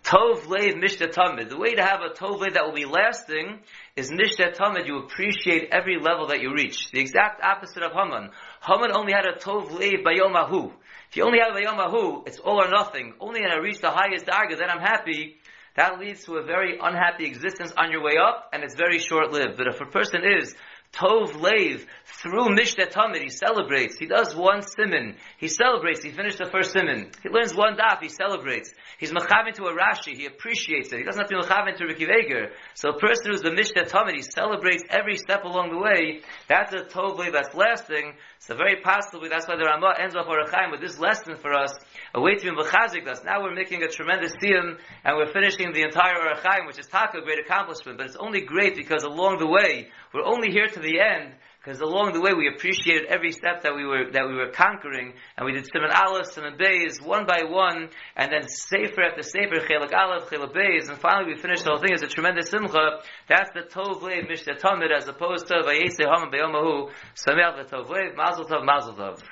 Tov 0.05 0.45
leiv 0.45 0.75
mishta 0.75 1.09
tamid. 1.09 1.49
The 1.49 1.59
way 1.59 1.75
to 1.75 1.83
have 1.83 2.01
a 2.03 2.11
tov 2.11 2.39
leiv 2.41 2.55
that 2.55 2.65
will 2.65 2.75
be 2.75 2.85
lasting 2.85 3.59
is 3.97 4.11
mishta 4.11 4.55
tamid. 4.55 4.87
You 4.87 4.99
appreciate 4.99 5.71
every 5.73 5.99
level 5.99 6.29
that 6.29 6.41
you 6.41 6.53
reach. 6.55 6.91
The 6.93 7.01
exact 7.01 7.43
opposite 7.43 7.83
of 7.83 7.93
Haman. 7.93 8.31
Haman 8.63 8.93
only 8.95 9.13
had 9.13 9.27
a 9.27 9.39
tov 9.39 9.71
leiv 9.71 10.05
bayomahu. 10.05 10.73
If 11.09 11.17
you 11.17 11.25
only 11.25 11.41
have 11.41 11.57
bayomahu, 11.57 12.29
it's 12.29 12.39
all 12.39 12.63
or 12.63 12.69
nothing. 12.69 13.15
Only 13.21 13.41
when 13.41 13.51
I 13.51 13.57
reach 13.57 13.81
the 13.81 13.91
highest 13.91 14.27
darga, 14.27 14.59
then 14.59 14.71
I'm 14.71 14.81
happy. 14.81 15.39
That 15.77 15.99
leads 15.99 16.25
to 16.25 16.35
a 16.35 16.43
very 16.43 16.79
unhappy 16.83 17.25
existence 17.25 17.73
on 17.77 17.91
your 17.91 18.03
way 18.03 18.17
up, 18.17 18.51
and 18.53 18.65
it's 18.65 18.75
very 18.75 18.99
short-lived. 18.99 19.57
But 19.57 19.69
if 19.69 19.81
a 19.81 19.87
person 19.87 20.23
is 20.25 20.55
Tov 20.93 21.41
Lev, 21.41 21.87
through 22.05 22.49
Mishta 22.49 22.91
Tamid, 22.91 23.23
he 23.23 23.31
celebrates. 23.31 23.97
He 23.97 24.07
does 24.07 24.35
one 24.35 24.61
simon. 24.63 25.17
He 25.39 25.49
celebrates. 25.49 26.03
He 26.03 26.11
finished 26.11 26.39
the 26.39 26.51
first 26.51 26.73
simon. 26.73 27.13
He 27.23 27.29
learns 27.31 27.55
one 27.55 27.77
daf. 27.77 28.03
He 28.03 28.09
celebrates. 28.09 28.75
He's 28.99 29.13
mechavin 29.13 29.55
to 29.55 29.65
a 29.65 29.75
Rashi. 29.75 30.17
He 30.17 30.27
appreciates 30.27 30.93
it. 30.93 30.99
He 30.99 31.05
doesn't 31.05 31.21
have 31.21 31.31
to 31.31 31.37
mechavin 31.37 31.77
to 31.77 31.87
Reb 31.87 31.97
Akiva 31.97 32.25
Eiger. 32.25 32.51
So 32.75 32.91
a 32.91 32.99
person 32.99 33.31
who's 33.31 33.41
the 33.41 33.51
Mishta 33.51 33.89
Tamid, 33.89 34.17
he 34.17 34.23
celebrates 34.23 34.83
every 34.91 35.17
step 35.17 35.45
along 35.45 35.71
the 35.71 35.79
way. 35.79 36.21
That's 36.49 36.73
a 36.75 36.85
Tov 36.85 37.19
Lev 37.19 37.33
that's 37.33 37.55
lasting. 37.55 38.15
So 38.41 38.57
very 38.57 38.81
possibly, 38.83 39.29
that's 39.29 39.47
why 39.47 39.57
the 39.57 39.65
Ramah 39.65 39.95
ends 39.99 40.17
off 40.17 40.27
Orachaim 40.27 40.73
with 40.73 40.81
this 40.81 40.99
lesson 40.99 41.37
for 41.37 41.55
us. 41.55 41.73
A 42.15 42.21
way 42.21 42.35
to 42.35 42.41
be 42.43 42.51
mechazik 42.51 43.07
us. 43.07 43.23
Now 43.25 43.43
we're 43.43 43.55
making 43.55 43.83
a 43.83 43.89
tremendous 43.89 44.33
siyum, 44.43 44.77
and 45.05 45.17
we're 45.17 45.33
finishing 45.33 45.73
the 45.73 45.83
entire 45.83 46.17
Orachaim, 46.17 46.67
which 46.67 46.79
is 46.79 46.87
taka, 46.87 47.19
a 47.19 47.23
great 47.23 47.39
accomplishment. 47.39 47.97
But 47.97 48.07
it's 48.07 48.17
only 48.17 48.41
great 48.41 48.77
because 48.77 49.05
along 49.05 49.39
the 49.39 49.47
way, 49.47 49.89
we're 50.13 50.27
only 50.27 50.51
here 50.51 50.67
to 50.67 50.80
the 50.81 51.01
end 51.01 51.35
because 51.61 51.81
along 51.81 52.15
the 52.15 52.21
way 52.21 52.33
we 52.33 52.49
appreciated 52.49 53.07
every 53.09 53.33
step 53.33 53.63
that 53.63 53.77
we 53.77 53.85
were 53.85 54.11
that 54.13 54.27
we 54.27 54.35
were 54.35 54.49
conquering, 54.49 55.13
and 55.37 55.45
we 55.45 55.53
did 55.53 55.69
Simon 55.71 55.91
Aleph, 55.93 56.33
Simon 56.33 56.57
Beis, 56.57 57.05
one 57.05 57.27
by 57.27 57.43
one, 57.45 57.91
and 58.17 58.33
then 58.33 58.49
Sefer 58.49 59.03
after 59.03 59.23
Sefer, 59.23 59.61
Chelik 59.61 59.93
Aleph, 59.93 60.31
Chelik 60.31 60.55
Beis, 60.55 60.89
and 60.89 60.99
finally 60.99 61.35
we 61.35 61.39
finished 61.39 61.65
the 61.65 61.71
whole 61.71 61.81
thing 61.81 61.93
as 61.93 62.03
a 62.03 62.07
tremendous 62.07 62.49
simcha. 62.49 63.01
That's 63.29 63.51
the 63.53 63.61
Tov 63.61 64.01
Lev 64.01 64.25
Mishta 64.25 64.59
Tamid, 64.59 64.91
as 64.97 65.07
opposed 65.07 65.49
to 65.49 65.55
Vayese 65.63 66.01
Haman 66.01 66.31
Beyomahu, 66.33 66.91
Sameach 67.15 67.69
Tov 67.69 67.91
Lev, 67.91 68.17
Mazel 68.17 68.47
Tov, 68.47 68.65
Mazel 68.65 68.95
Tov. 68.95 69.23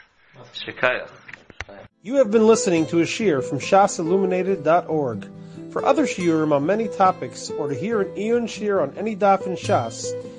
Shekayach. 0.54 1.10
You 2.02 2.16
have 2.16 2.30
been 2.30 2.46
listening 2.46 2.86
to 2.88 3.00
a 3.00 3.06
shear 3.06 3.40
from 3.40 3.58
shasilluminated.org. 3.58 5.28
For 5.72 5.84
other 5.84 6.06
shiurim 6.06 6.52
on 6.52 6.64
many 6.64 6.88
topics, 6.88 7.50
or 7.50 7.68
to 7.68 7.74
hear 7.74 8.00
an 8.00 8.16
Eon 8.18 8.46
shear 8.46 8.80
on 8.80 8.96
any 8.96 9.14
daf 9.14 9.46
in 9.46 9.54
Shas, 9.54 10.06